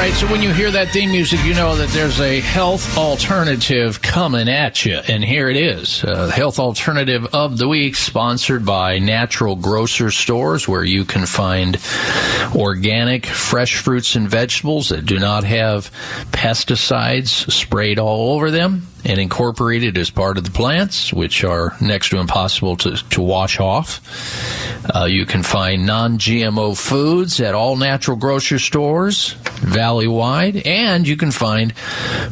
Right, 0.10 0.14
so 0.14 0.28
when 0.28 0.42
you 0.44 0.54
hear 0.54 0.70
that 0.70 0.90
theme 0.90 1.10
music, 1.10 1.44
you 1.44 1.56
know 1.56 1.76
that 1.76 1.90
there's 1.90 2.20
a 2.22 2.40
health 2.40 2.96
alternative 2.96 4.02
coming 4.04 4.48
at 4.48 4.86
you. 4.86 4.98
And 4.98 5.24
here 5.24 5.50
it 5.50 5.58
is 5.58 6.04
uh, 6.04 6.28
health 6.28 6.60
alternative 6.60 7.26
of 7.34 7.58
the 7.58 7.68
week, 7.68 7.96
sponsored 7.96 8.66
by 8.66 9.00
Natural 9.00 9.56
Grocer 9.56 10.12
Stores, 10.12 10.68
where 10.68 10.84
you 10.84 11.06
can 11.06 11.26
find 11.26 11.80
organic, 12.56 13.26
fresh 13.26 13.78
fruits 13.78 14.16
and 14.16 14.30
vegetables 14.30 14.90
that 14.90 15.08
do 15.08 15.18
not 15.18 15.44
have 15.44 15.90
pesticides 16.32 17.52
sprayed 17.52 17.98
all 17.98 18.36
over 18.36 18.52
them 18.52 18.86
and 19.06 19.20
incorporated 19.20 19.98
as 19.98 20.10
part 20.10 20.38
of 20.38 20.44
the 20.44 20.52
plants, 20.52 21.14
which 21.14 21.44
are 21.44 21.76
next 21.80 22.10
to 22.10 22.18
impossible 22.18 22.76
to, 22.78 22.96
to 23.10 23.22
wash 23.22 23.60
off. 23.60 24.02
Uh, 24.94 25.06
you 25.06 25.26
can 25.26 25.44
find 25.44 25.86
non 25.86 26.18
GMO 26.18 26.78
foods 26.78 27.40
at 27.40 27.54
all 27.54 27.76
natural 27.76 28.18
grocery 28.18 28.60
stores, 28.60 29.34
valley 29.62 30.08
wide, 30.08 30.58
and 30.66 31.08
you 31.08 31.18
can 31.18 31.32
find 31.32 31.74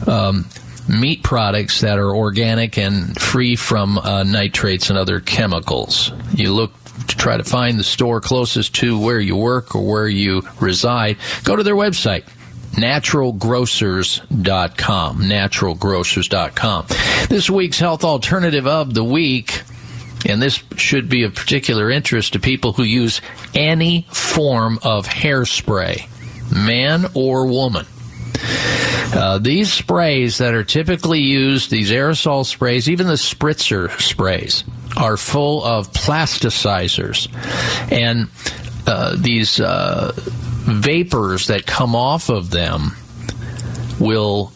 um, 0.08 0.46
meat 0.90 1.24
products 1.24 1.82
that 1.82 2.00
are 2.00 2.16
organic 2.16 2.78
and 2.78 3.20
free 3.20 3.56
from 3.56 3.98
uh, 4.00 4.24
nitrates 4.24 4.90
and 4.90 4.98
other 4.98 5.20
chemicals. 5.20 6.12
You 6.34 6.52
look 6.52 6.74
to 7.08 7.18
try 7.18 7.38
to 7.38 7.44
find 7.44 7.80
the 7.80 7.84
store 7.84 8.22
closest 8.22 8.76
to 8.76 9.00
where 9.00 9.20
you 9.20 9.36
work 9.36 9.76
or 9.76 9.86
where 9.86 10.08
you 10.08 10.42
reside, 10.60 11.18
go 11.44 11.56
to 11.56 11.64
their 11.64 11.76
website 11.76 12.24
naturalgrocers.com. 12.74 15.22
Naturalgrocers.com. 15.22 16.86
This 17.30 17.50
week's 17.50 17.80
health 17.80 18.04
alternative 18.04 18.68
of 18.68 18.94
the 18.94 19.04
week, 19.04 19.62
and 20.26 20.42
this 20.42 20.64
should 20.78 21.10
be 21.10 21.24
of 21.24 21.36
particular 21.36 21.92
interest 21.92 22.32
to 22.34 22.40
people 22.40 22.74
who 22.74 22.84
use 22.84 23.22
any 23.54 24.08
form 24.12 24.80
of 24.84 25.08
hairspray, 25.08 26.08
man 26.52 27.06
or 27.14 27.46
woman. 27.46 27.86
Uh, 29.16 29.38
these 29.38 29.72
sprays 29.72 30.40
that 30.40 30.56
are 30.56 30.64
typically 30.64 31.20
used, 31.20 31.70
these 31.70 31.92
aerosol 31.92 32.44
sprays, 32.46 32.90
even 32.90 33.06
the 33.06 33.14
spritzer 33.14 33.92
sprays, 34.02 34.64
are 34.98 35.18
full 35.18 35.64
of 35.64 35.92
plasticizers. 35.92 37.28
And 37.92 38.28
uh, 38.88 39.16
these 39.18 39.60
uh, 39.60 40.14
vapors 40.64 41.48
that 41.48 41.66
come 41.66 41.96
off 41.96 42.30
of 42.30 42.50
them 42.50 42.96
will 44.00 44.52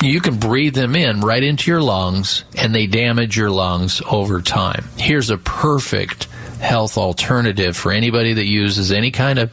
you 0.00 0.20
can 0.20 0.38
breathe 0.38 0.74
them 0.74 0.94
in 0.94 1.20
right 1.20 1.42
into 1.42 1.70
your 1.70 1.82
lungs 1.82 2.44
and 2.56 2.74
they 2.74 2.86
damage 2.86 3.36
your 3.36 3.50
lungs 3.50 4.00
over 4.08 4.40
time. 4.40 4.84
Here's 4.96 5.30
a 5.30 5.38
perfect 5.38 6.24
health 6.60 6.96
alternative 6.96 7.76
for 7.76 7.92
anybody 7.92 8.34
that 8.34 8.46
uses 8.46 8.92
any 8.92 9.10
kind 9.10 9.38
of 9.38 9.50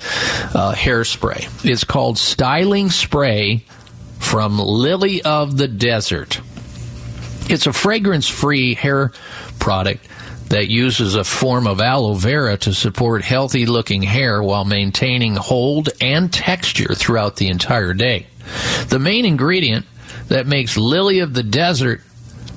uh, 0.54 0.74
hairspray. 0.76 1.66
It's 1.66 1.84
called 1.84 2.18
Styling 2.18 2.90
Spray 2.90 3.66
from 4.20 4.60
Lily 4.60 5.22
of 5.24 5.58
the 5.58 5.68
Desert. 5.68 6.40
It's 7.48 7.68
a 7.68 7.74
fragrance 7.74 8.28
free 8.28 8.74
hair 8.74 9.12
product 9.60 10.08
that 10.50 10.70
uses 10.70 11.16
a 11.16 11.24
form 11.24 11.68
of 11.68 11.82
aloe 11.82 12.14
vera 12.14 12.58
to 12.58 12.74
support 12.74 13.24
healthy 13.24 13.66
looking 13.66 14.04
hair 14.04 14.42
while 14.42 14.66
maintaining 14.66 15.36
hold 15.36 15.90
and 16.00 16.32
texture 16.32 16.94
throughout 16.94 17.36
the 17.38 17.50
entire 17.50 17.94
day. 17.94 18.28
The 18.90 19.00
main 19.00 19.26
ingredient 19.26 19.86
that 20.28 20.48
makes 20.48 20.78
Lily 20.78 21.20
of 21.20 21.34
the 21.34 21.44
Desert 21.44 22.02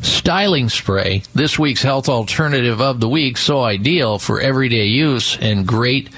styling 0.03 0.69
spray, 0.69 1.23
this 1.35 1.59
week's 1.59 1.83
health 1.83 2.09
alternative 2.09 2.81
of 2.81 3.01
the 3.01 3.09
week, 3.09 3.37
so 3.37 3.63
ideal 3.63 4.19
for 4.19 4.41
everyday 4.41 4.85
use 4.85 5.37
and 5.41 5.67
great. 5.67 6.11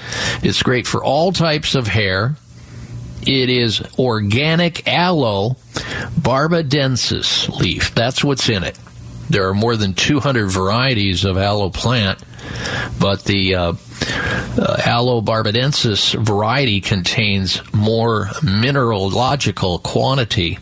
It's 0.43 0.61
great 0.61 0.85
for 0.85 1.03
all 1.03 1.31
types 1.31 1.75
of 1.75 1.87
hair. 1.87 2.35
It 3.21 3.49
is 3.49 3.81
organic 3.97 4.87
aloe 4.87 5.55
barbadensis 6.19 7.49
leaf. 7.59 7.93
That's 7.95 8.23
what's 8.23 8.49
in 8.49 8.63
it. 8.63 8.77
There 9.31 9.47
are 9.47 9.53
more 9.53 9.77
than 9.77 9.93
200 9.93 10.47
varieties 10.49 11.23
of 11.23 11.37
aloe 11.37 11.69
plant, 11.69 12.19
but 12.99 13.23
the 13.23 13.55
uh, 13.55 13.73
uh, 14.57 14.81
Aloe 14.83 15.21
barbadensis 15.21 16.21
variety 16.21 16.81
contains 16.81 17.61
more 17.73 18.29
mineralogical 18.43 19.79
quantity 19.79 20.59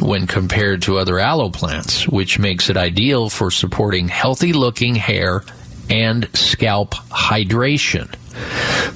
when 0.00 0.26
compared 0.26 0.82
to 0.82 0.98
other 0.98 1.18
aloe 1.18 1.48
plants, 1.48 2.06
which 2.06 2.38
makes 2.38 2.68
it 2.68 2.76
ideal 2.76 3.30
for 3.30 3.50
supporting 3.50 4.08
healthy 4.08 4.52
looking 4.52 4.94
hair 4.96 5.42
and 5.88 6.28
scalp 6.36 6.94
hydration. 6.94 8.10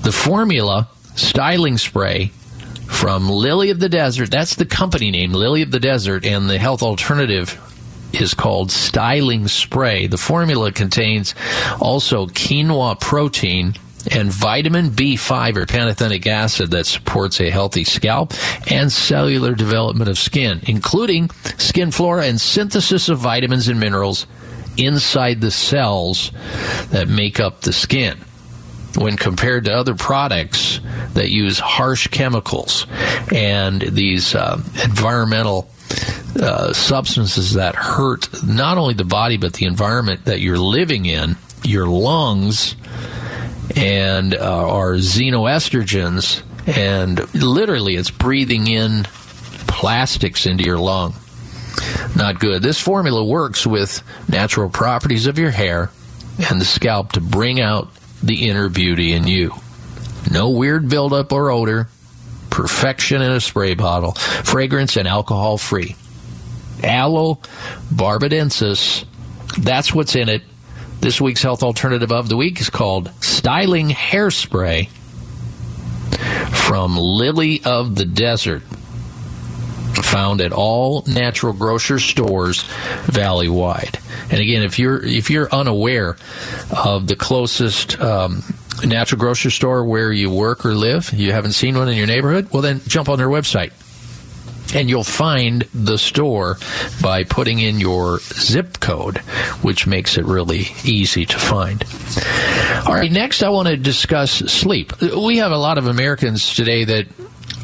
The 0.03 0.13
formula 0.13 0.89
styling 1.15 1.79
spray 1.79 2.27
from 2.87 3.31
Lily 3.31 3.71
of 3.71 3.81
the 3.81 3.89
Desert, 3.89 4.31
that's 4.31 4.57
the 4.57 4.67
company 4.67 5.11
name, 5.11 5.33
Lily 5.33 5.63
of 5.63 5.71
the 5.71 5.81
Desert, 5.81 6.27
and 6.27 6.51
the 6.51 6.59
health 6.59 6.83
alternative 6.83 7.59
is 8.13 8.35
called 8.35 8.71
styling 8.71 9.49
spray. 9.49 10.07
The 10.07 10.19
formula 10.19 10.73
contains 10.73 11.35
also 11.81 12.27
quinoa 12.27 12.99
protein 13.01 13.75
and 14.11 14.31
vitamin 14.31 14.91
B5 14.91 15.57
or 15.57 15.67
pantothenic 15.67 16.27
acid 16.27 16.71
that 16.71 16.87
supports 16.87 17.41
a 17.41 17.51
healthy 17.51 17.85
scalp 17.85 18.33
and 18.71 18.91
cellular 18.91 19.55
development 19.55 20.09
of 20.09 20.19
skin, 20.19 20.61
including 20.67 21.31
skin 21.59 21.91
flora 21.91 22.27
and 22.27 22.41
synthesis 22.41 23.09
of 23.09 23.19
vitamins 23.19 23.69
and 23.69 23.81
minerals 23.81 24.27
inside 24.77 25.41
the 25.41 25.51
cells 25.51 26.31
that 26.91 27.09
make 27.09 27.41
up 27.41 27.63
the 27.63 27.73
skin. 27.73 28.19
When 28.97 29.17
compared 29.17 29.67
to 29.67 29.73
other 29.73 29.95
products 29.95 30.81
that 31.15 31.31
use 31.31 31.59
harsh 31.59 32.09
chemicals 32.09 32.87
and 33.33 33.83
these 33.83 34.35
uh, 34.35 34.61
environmental 34.83 35.71
uh, 36.41 36.73
substances 36.73 37.55
that 37.55 37.75
hurt 37.75 38.43
not 38.45 38.79
only 38.79 38.95
the 38.95 39.05
body 39.05 39.37
but 39.37 39.55
the 39.55 39.67
environment 39.67 40.25
that 40.27 40.41
you're 40.41 40.59
living 40.59 41.07
in, 41.07 41.37
your 41.65 41.87
lungs, 41.87 42.77
and 43.77 44.35
uh, 44.35 44.69
are 44.69 44.95
xenoestrogens, 44.95 46.43
and 46.67 47.35
literally 47.35 47.97
it's 47.97 48.11
breathing 48.11 48.67
in 48.67 49.05
plastics 49.67 50.47
into 50.47 50.65
your 50.65 50.79
lung. 50.79 51.15
Not 52.17 52.41
good. 52.41 52.63
This 52.63 52.81
formula 52.81 53.25
works 53.25 53.67
with 53.67 54.03
natural 54.29 54.69
properties 54.69 55.27
of 55.27 55.39
your 55.39 55.51
hair 55.51 55.91
and 56.51 56.61
the 56.61 56.65
scalp 56.65 57.13
to 57.13 57.21
bring 57.21 57.61
out 57.61 57.89
the 58.23 58.49
inner 58.49 58.69
beauty 58.69 59.13
in 59.13 59.27
you. 59.27 59.55
No 60.31 60.51
weird 60.51 60.89
buildup 60.89 61.33
or 61.33 61.51
odor. 61.51 61.89
Perfection 62.59 63.23
in 63.23 63.31
a 63.31 63.41
spray 63.41 63.75
bottle. 63.75 64.15
Fragrance 64.15 64.97
and 64.97 65.07
alcohol 65.07 65.59
free. 65.59 65.95
Aloe 66.83 67.37
barbadensis. 67.89 69.05
That's 69.57 69.95
what's 69.95 70.17
in 70.17 70.29
it. 70.29 70.43
This 71.01 71.21
week's 71.21 71.41
health 71.41 71.63
alternative 71.63 72.11
of 72.11 72.29
the 72.29 72.37
week 72.37 72.61
is 72.61 72.69
called 72.69 73.13
Styling 73.21 73.91
Hairspray 73.91 74.89
from 76.49 76.97
Lily 76.99 77.63
of 77.65 77.95
the 77.95 78.05
Desert. 78.05 78.65
Found 79.95 80.41
at 80.41 80.51
all 80.51 81.05
natural 81.07 81.53
grocer 81.53 82.01
stores 82.01 82.65
valley 83.05 83.49
wide. 83.49 84.01
And 84.33 84.41
again, 84.41 84.65
if 84.65 84.81
you're 84.81 85.01
if 85.01 85.31
you're 85.31 85.49
unaware 85.55 86.17
of 86.77 87.07
the 87.07 87.15
closest 87.15 88.01
um, 88.01 88.43
natural 88.85 89.19
grocery 89.19 89.51
store 89.51 89.85
where 89.85 90.13
you 90.13 90.31
work 90.31 90.65
or 90.65 90.75
live, 90.75 91.13
you 91.13 91.33
haven't 91.33 91.53
seen 91.53 91.77
one 91.77 91.89
in 91.89 91.97
your 91.97 92.07
neighborhood, 92.07 92.49
well 92.53 92.63
then 92.63 92.81
jump 92.87 93.09
on 93.09 93.19
their 93.19 93.29
website 93.29 93.73
and 94.75 94.89
you'll 94.89 95.05
find 95.05 95.63
the 95.75 95.97
store 95.97 96.59
by 97.01 97.25
putting 97.25 97.59
in 97.59 97.81
your 97.81 98.19
zip 98.21 98.81
code, 98.81 99.19
which 99.63 99.87
makes 99.87 100.19
it 100.19 100.25
really 100.25 100.67
easy 100.85 101.25
to 101.27 101.39
find. 101.39 101.85
All 102.87 102.95
right, 102.95 103.11
next 103.11 103.43
I 103.43 103.49
want 103.49 103.69
to 103.69 103.77
discuss 103.77 104.33
sleep. 104.33 105.01
We 105.01 105.39
have 105.39 105.53
a 105.53 105.57
lot 105.57 105.79
of 105.79 105.87
Americans 105.87 106.55
today 106.55 106.85
that 106.85 107.07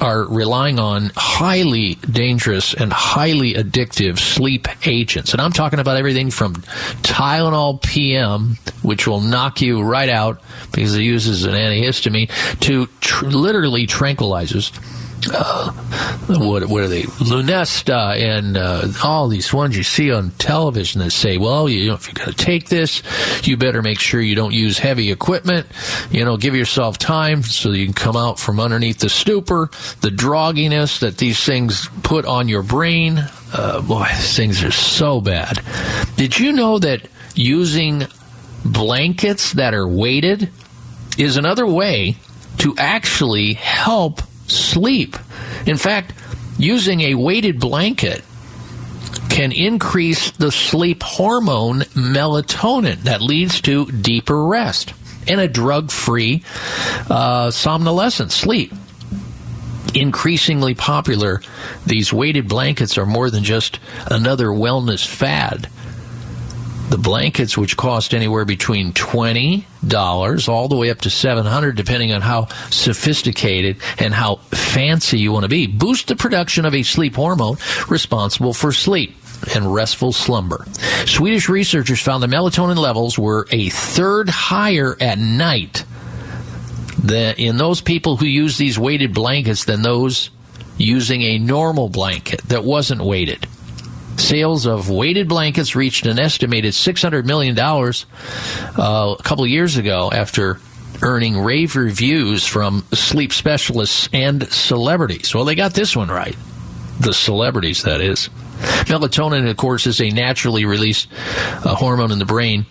are 0.05 0.25
relying 0.25 0.79
on 0.79 1.11
highly 1.17 1.95
dangerous 1.95 2.75
and 2.75 2.93
highly 2.93 3.55
addictive 3.55 4.19
sleep 4.19 4.69
agents. 4.87 5.33
And 5.33 5.41
I'm 5.41 5.53
talking 5.53 5.79
about 5.79 5.97
everything 5.97 6.31
from 6.31 6.57
Tylenol 7.03 7.83
PM, 7.83 8.59
which 8.83 9.07
will 9.07 9.21
knock 9.21 9.63
you 9.63 9.83
right 9.83 10.11
out 10.11 10.43
because 10.73 10.95
it 10.95 11.03
uses 11.03 11.45
an 11.45 11.55
antihistamine, 11.55 12.31
to 12.61 12.87
tr- 13.01 13.27
literally 13.27 13.87
tranquilizers 13.87 14.71
uh, 15.33 15.73
what 16.29 16.67
what 16.67 16.83
are 16.83 16.89
they? 16.89 17.03
Lunesta 17.03 18.19
and 18.19 18.57
uh, 18.57 18.89
all 19.03 19.29
these 19.29 19.53
ones 19.53 19.77
you 19.77 19.83
see 19.83 20.13
on 20.13 20.31
television 20.33 21.01
that 21.01 21.11
say, 21.11 21.39
well, 21.39 21.69
you 21.69 21.89
know, 21.89 21.95
if 21.95 22.07
you're 22.07 22.15
going 22.15 22.35
to 22.35 22.45
take 22.45 22.69
this, 22.69 23.03
you 23.47 23.57
better 23.57 23.83
make 23.83 24.01
sure 24.01 24.21
you 24.21 24.35
don't 24.35 24.55
use 24.55 24.79
heavy 24.79 25.11
equipment. 25.11 25.67
You 26.11 26.25
know, 26.25 26.37
give 26.37 26.55
yourself 26.55 26.99
time 26.99 27.43
so 27.43 27.71
you 27.71 27.85
can 27.85 27.95
come 27.95 28.17
out 28.17 28.39
from 28.39 28.61
underneath 28.61 28.99
the 28.99 29.09
stupor. 29.09 29.71
The 30.01 30.11
drogginess 30.11 31.01
that 31.01 31.19
these 31.19 31.43
things 31.43 31.89
put 32.03 32.25
on 32.25 32.49
your 32.49 32.63
brain, 32.63 33.19
uh, 33.53 33.81
boy, 33.83 34.07
these 34.09 34.37
things 34.37 34.63
are 34.65 34.73
so 34.73 35.21
bad. 35.21 35.61
Did 36.17 36.39
you 36.39 36.53
know 36.53 36.79
that 36.79 37.09
using 37.35 38.05
blankets 38.65 39.53
that 39.55 39.75
are 39.75 39.87
weighted 39.87 40.51
is 41.19 41.37
another 41.37 41.67
way 41.67 42.17
to 42.59 42.75
actually 42.79 43.55
help 43.55 44.23
sleep. 44.47 45.17
In 45.67 45.77
fact, 45.77 46.13
using 46.59 47.01
a 47.01 47.15
weighted 47.15 47.61
blanket 47.61 48.23
can 49.31 49.51
increase 49.51 50.31
the 50.33 50.53
sleep 50.53 51.03
hormone 51.03 51.81
melatonin 51.81 53.03
that 53.03 53.21
leads 53.21 53.61
to 53.63 53.87
deeper 53.87 54.45
rest 54.45 54.95
and 55.27 55.41
a 55.41 55.49
drug 55.49 55.91
free 55.91 56.45
uh, 57.11 57.51
somnolescence 57.51 58.35
sleep. 58.35 58.73
Increasingly 59.95 60.75
popular, 60.75 61.41
these 61.87 62.13
weighted 62.13 62.49
blankets 62.49 62.99
are 62.99 63.07
more 63.07 63.31
than 63.31 63.45
just 63.45 63.79
another 64.07 64.49
wellness 64.49 65.07
fad. 65.07 65.69
The 66.91 66.99
blankets, 66.99 67.57
which 67.57 67.77
cost 67.77 68.13
anywhere 68.15 68.45
between 68.45 68.93
twenty 68.93 69.67
dollars 69.89 70.49
all 70.49 70.69
the 70.69 70.77
way 70.77 70.91
up 70.91 71.01
to 71.03 71.11
seven 71.11 71.47
hundred, 71.47 71.77
depending 71.77 72.13
on 72.13 72.21
how 72.21 72.47
sophisticated 72.71 73.77
and 73.99 74.15
how 74.15 74.37
fancy 74.37 75.19
you 75.19 75.33
want 75.33 75.45
to 75.45 75.49
be, 75.49 75.67
boost 75.67 76.09
the 76.09 76.17
production 76.17 76.65
of 76.65 76.75
a 76.75 76.83
sleep 76.83 77.17
hormone 77.17 77.57
responsible 77.89 78.53
for 78.53 78.73
sleep 78.73 79.17
and 79.55 79.75
restful 79.75 80.13
slumber. 80.13 80.65
Swedish 81.07 81.49
researchers 81.49 82.01
found 82.01 82.23
the 82.23 82.27
melatonin 82.27 82.77
levels 82.77 83.19
were 83.19 83.47
a 83.51 83.69
third 83.69 84.29
higher 84.29 84.97
at 85.01 85.19
night 85.19 85.85
than 86.99 87.35
in 87.37 87.59
those 87.59 87.81
people 87.81 88.17
who 88.17 88.27
use 88.27 88.57
these 88.57 88.79
weighted 88.79 89.13
blankets 89.13 89.65
than 89.65 89.83
those 89.83 90.31
using 90.79 91.23
a 91.23 91.39
normal 91.39 91.89
blanket 91.89 92.41
that 92.49 92.65
wasn't 92.65 93.03
weighted. 93.03 93.47
Sales 94.17 94.67
of 94.67 94.91
weighted 94.91 95.29
blankets 95.29 95.75
reached 95.75 96.07
an 96.07 96.19
estimated 96.19 96.73
$600 96.73 97.25
million 97.25 97.59
uh, 97.59 99.15
a 99.19 99.23
couple 99.23 99.47
years 99.47 99.77
ago 99.77 100.11
after 100.13 100.61
earning 101.03 101.39
rave 101.39 101.77
reviews 101.77 102.47
from 102.47 102.85
sleep 102.93 103.33
specialists 103.33 104.09
and 104.13 104.49
celebrities. 104.51 105.35
Well, 105.35 105.45
they 105.45 105.55
got 105.55 105.75
this 105.75 105.97
one 105.97 106.09
right. 106.09 106.37
The 107.01 107.13
celebrities, 107.13 107.83
that 107.83 108.01
is. 108.01 108.29
Melatonin, 108.87 109.51
of 109.51 109.57
course, 109.57 109.87
is 109.87 110.01
a 110.01 110.11
naturally 110.11 110.65
released 110.65 111.09
uh, 111.13 111.75
hormone 111.75 112.13
in 112.13 112.19
the 112.19 112.25
brain 112.25 112.67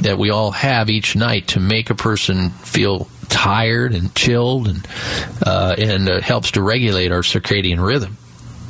that 0.00 0.18
we 0.18 0.30
all 0.30 0.50
have 0.50 0.90
each 0.90 1.16
night 1.16 1.48
to 1.48 1.60
make 1.60 1.90
a 1.90 1.94
person 1.94 2.50
feel 2.50 3.08
tired 3.28 3.94
and 3.94 4.14
chilled 4.14 4.68
and 4.68 4.86
uh, 5.44 5.74
and 5.78 6.08
uh, 6.08 6.20
helps 6.20 6.52
to 6.52 6.62
regulate 6.62 7.12
our 7.12 7.22
circadian 7.22 7.84
rhythm. 7.84 8.16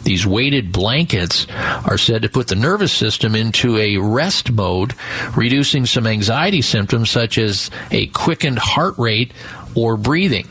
These 0.05 0.27
weighted 0.27 0.73
blankets 0.73 1.47
are 1.51 1.99
said 1.99 2.23
to 2.23 2.29
put 2.29 2.49
the 2.49 2.55
nervous 2.55 2.93
system 2.93 3.35
into 3.35 3.79
a 3.79 3.99
rest 3.99 4.51
mode, 4.51 4.95
reducing 5.37 5.87
some 5.87 6.07
anxiety 6.07 6.63
symptoms 6.63 7.11
such 7.11 7.39
as 7.39 7.71
a 7.91 8.07
quickened 8.09 8.59
heart 8.59 8.99
rate 8.99 9.33
or 9.75 9.97
breathing. 9.97 10.49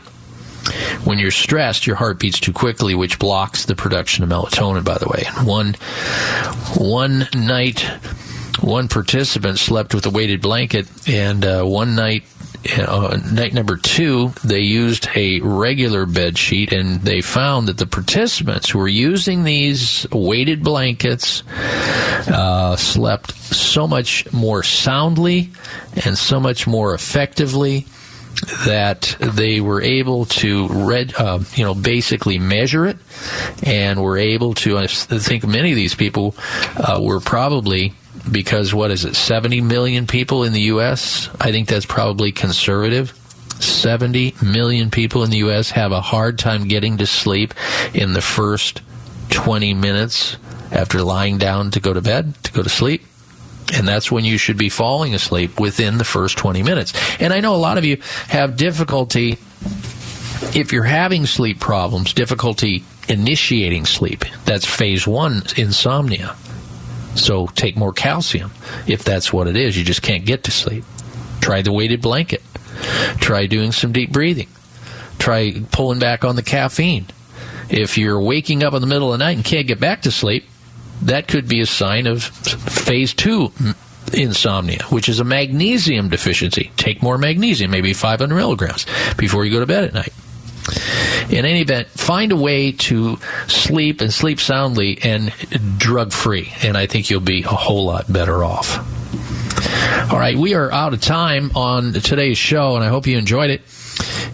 When 1.04 1.18
you're 1.18 1.30
stressed, 1.32 1.86
your 1.86 1.96
heart 1.96 2.18
beats 2.18 2.38
too 2.38 2.52
quickly, 2.52 2.94
which 2.94 3.18
blocks 3.18 3.64
the 3.64 3.74
production 3.74 4.22
of 4.24 4.30
melatonin, 4.30 4.84
by 4.84 4.98
the 4.98 5.08
way. 5.08 5.24
One, 5.44 5.74
one 6.76 7.26
night, 7.34 7.80
one 8.60 8.88
participant 8.88 9.58
slept 9.58 9.94
with 9.94 10.06
a 10.06 10.10
weighted 10.10 10.40
blanket, 10.40 10.86
and 11.08 11.44
uh, 11.44 11.64
one 11.64 11.96
night 11.96 12.24
uh, 12.78 13.18
night 13.32 13.52
number 13.52 13.76
two, 13.76 14.32
they 14.44 14.60
used 14.60 15.08
a 15.14 15.40
regular 15.40 16.06
bed 16.06 16.38
sheet, 16.38 16.72
and 16.72 17.00
they 17.00 17.20
found 17.20 17.68
that 17.68 17.78
the 17.78 17.86
participants 17.86 18.70
who 18.70 18.78
were 18.78 18.88
using 18.88 19.44
these 19.44 20.06
weighted 20.12 20.62
blankets 20.62 21.42
uh, 22.28 22.76
slept 22.76 23.32
so 23.32 23.86
much 23.86 24.32
more 24.32 24.62
soundly 24.62 25.50
and 26.04 26.16
so 26.16 26.38
much 26.38 26.66
more 26.66 26.94
effectively 26.94 27.86
that 28.66 29.16
they 29.20 29.60
were 29.60 29.82
able 29.82 30.24
to 30.24 30.68
read, 30.68 31.14
uh, 31.16 31.38
you 31.54 31.64
know, 31.64 31.74
basically 31.74 32.38
measure 32.38 32.86
it, 32.86 32.96
and 33.62 34.02
were 34.02 34.18
able 34.18 34.54
to. 34.54 34.78
I 34.78 34.86
think 34.86 35.46
many 35.46 35.70
of 35.70 35.76
these 35.76 35.94
people 35.94 36.34
uh, 36.76 37.00
were 37.02 37.20
probably 37.20 37.94
because 38.30 38.72
what 38.72 38.90
is 38.90 39.04
it, 39.04 39.16
70 39.16 39.60
million 39.62 40.06
people 40.06 40.44
in 40.44 40.52
the 40.52 40.62
U.S.? 40.62 41.28
I 41.40 41.50
think 41.50 41.68
that's 41.68 41.86
probably 41.86 42.32
conservative. 42.32 43.18
70 43.60 44.34
million 44.42 44.90
people 44.90 45.24
in 45.24 45.30
the 45.30 45.38
U.S. 45.38 45.70
have 45.70 45.92
a 45.92 46.00
hard 46.00 46.38
time 46.38 46.68
getting 46.68 46.98
to 46.98 47.06
sleep 47.06 47.54
in 47.94 48.12
the 48.12 48.22
first 48.22 48.82
20 49.30 49.74
minutes 49.74 50.36
after 50.70 51.02
lying 51.02 51.38
down 51.38 51.70
to 51.72 51.80
go 51.80 51.92
to 51.92 52.00
bed, 52.00 52.34
to 52.44 52.52
go 52.52 52.62
to 52.62 52.68
sleep. 52.68 53.04
And 53.74 53.86
that's 53.86 54.10
when 54.10 54.24
you 54.24 54.36
should 54.38 54.58
be 54.58 54.68
falling 54.68 55.14
asleep 55.14 55.58
within 55.58 55.98
the 55.98 56.04
first 56.04 56.36
20 56.36 56.62
minutes. 56.62 56.92
And 57.20 57.32
I 57.32 57.40
know 57.40 57.54
a 57.54 57.56
lot 57.56 57.78
of 57.78 57.84
you 57.84 57.98
have 58.28 58.56
difficulty, 58.56 59.38
if 60.54 60.72
you're 60.72 60.82
having 60.82 61.26
sleep 61.26 61.60
problems, 61.60 62.12
difficulty 62.12 62.84
initiating 63.08 63.86
sleep. 63.86 64.24
That's 64.44 64.66
phase 64.66 65.06
one 65.06 65.42
insomnia. 65.56 66.36
So 67.14 67.46
take 67.48 67.76
more 67.76 67.92
calcium 67.92 68.52
if 68.86 69.04
that's 69.04 69.32
what 69.32 69.48
it 69.48 69.56
is. 69.56 69.76
You 69.76 69.84
just 69.84 70.02
can't 70.02 70.24
get 70.24 70.44
to 70.44 70.50
sleep. 70.50 70.84
Try 71.40 71.62
the 71.62 71.72
weighted 71.72 72.00
blanket. 72.00 72.42
Try 73.18 73.46
doing 73.46 73.72
some 73.72 73.92
deep 73.92 74.12
breathing. 74.12 74.48
Try 75.18 75.62
pulling 75.70 75.98
back 75.98 76.24
on 76.24 76.36
the 76.36 76.42
caffeine. 76.42 77.06
If 77.68 77.96
you're 77.96 78.20
waking 78.20 78.62
up 78.62 78.74
in 78.74 78.80
the 78.80 78.86
middle 78.86 79.12
of 79.12 79.18
the 79.18 79.24
night 79.24 79.36
and 79.36 79.44
can't 79.44 79.66
get 79.66 79.80
back 79.80 80.02
to 80.02 80.10
sleep, 80.10 80.44
that 81.02 81.28
could 81.28 81.48
be 81.48 81.60
a 81.60 81.66
sign 81.66 82.06
of 82.06 82.22
phase 82.22 83.14
two 83.14 83.52
insomnia, 84.12 84.82
which 84.84 85.08
is 85.08 85.20
a 85.20 85.24
magnesium 85.24 86.08
deficiency. 86.08 86.70
Take 86.76 87.02
more 87.02 87.18
magnesium, 87.18 87.70
maybe 87.70 87.92
500 87.92 88.34
milligrams, 88.34 88.86
before 89.16 89.44
you 89.44 89.52
go 89.52 89.60
to 89.60 89.66
bed 89.66 89.84
at 89.84 89.94
night. 89.94 90.12
In 91.30 91.44
any 91.44 91.62
event, 91.62 91.88
find 91.88 92.32
a 92.32 92.36
way 92.36 92.72
to 92.72 93.18
sleep 93.46 94.00
and 94.00 94.12
sleep 94.12 94.40
soundly 94.40 94.98
and 95.02 95.32
drug 95.78 96.12
free, 96.12 96.52
and 96.62 96.76
I 96.76 96.86
think 96.86 97.10
you'll 97.10 97.20
be 97.20 97.42
a 97.42 97.48
whole 97.48 97.86
lot 97.86 98.12
better 98.12 98.44
off. 98.44 98.78
All 100.12 100.18
right, 100.18 100.36
we 100.36 100.54
are 100.54 100.70
out 100.72 100.94
of 100.94 101.00
time 101.00 101.50
on 101.54 101.92
today's 101.94 102.38
show, 102.38 102.76
and 102.76 102.84
I 102.84 102.88
hope 102.88 103.06
you 103.06 103.16
enjoyed 103.16 103.50
it. 103.50 103.62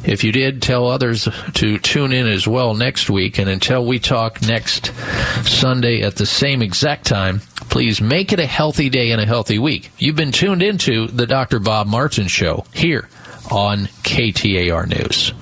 If 0.05 0.25
you 0.25 0.33
did, 0.33 0.63
tell 0.63 0.87
others 0.87 1.29
to 1.55 1.79
tune 1.79 2.13
in 2.13 2.27
as 2.27 2.47
well 2.47 2.75
next 2.75 3.11
week. 3.11 3.39
And 3.39 3.49
until 3.49 3.85
we 3.85 3.99
talk 3.99 4.41
next 4.43 4.93
Sunday 5.45 6.03
at 6.03 6.17
the 6.17 6.27
same 6.27 6.63
exact 6.63 7.07
time, 7.07 7.41
please 7.69 8.01
make 8.01 8.33
it 8.33 8.41
a 8.41 8.47
healthy 8.47 8.89
day 8.89 9.11
and 9.11 9.21
a 9.21 9.27
healthy 9.27 9.59
week. 9.59 9.91
You've 9.99 10.17
been 10.17 10.33
tuned 10.33 10.63
into 10.63 11.09
the 11.09 11.27
Dr. 11.27 11.59
Bob 11.59 11.87
Martin 11.87 12.29
Show 12.29 12.65
here 12.73 13.09
on 13.51 13.87
KTAR 14.05 14.89
News. 14.89 15.33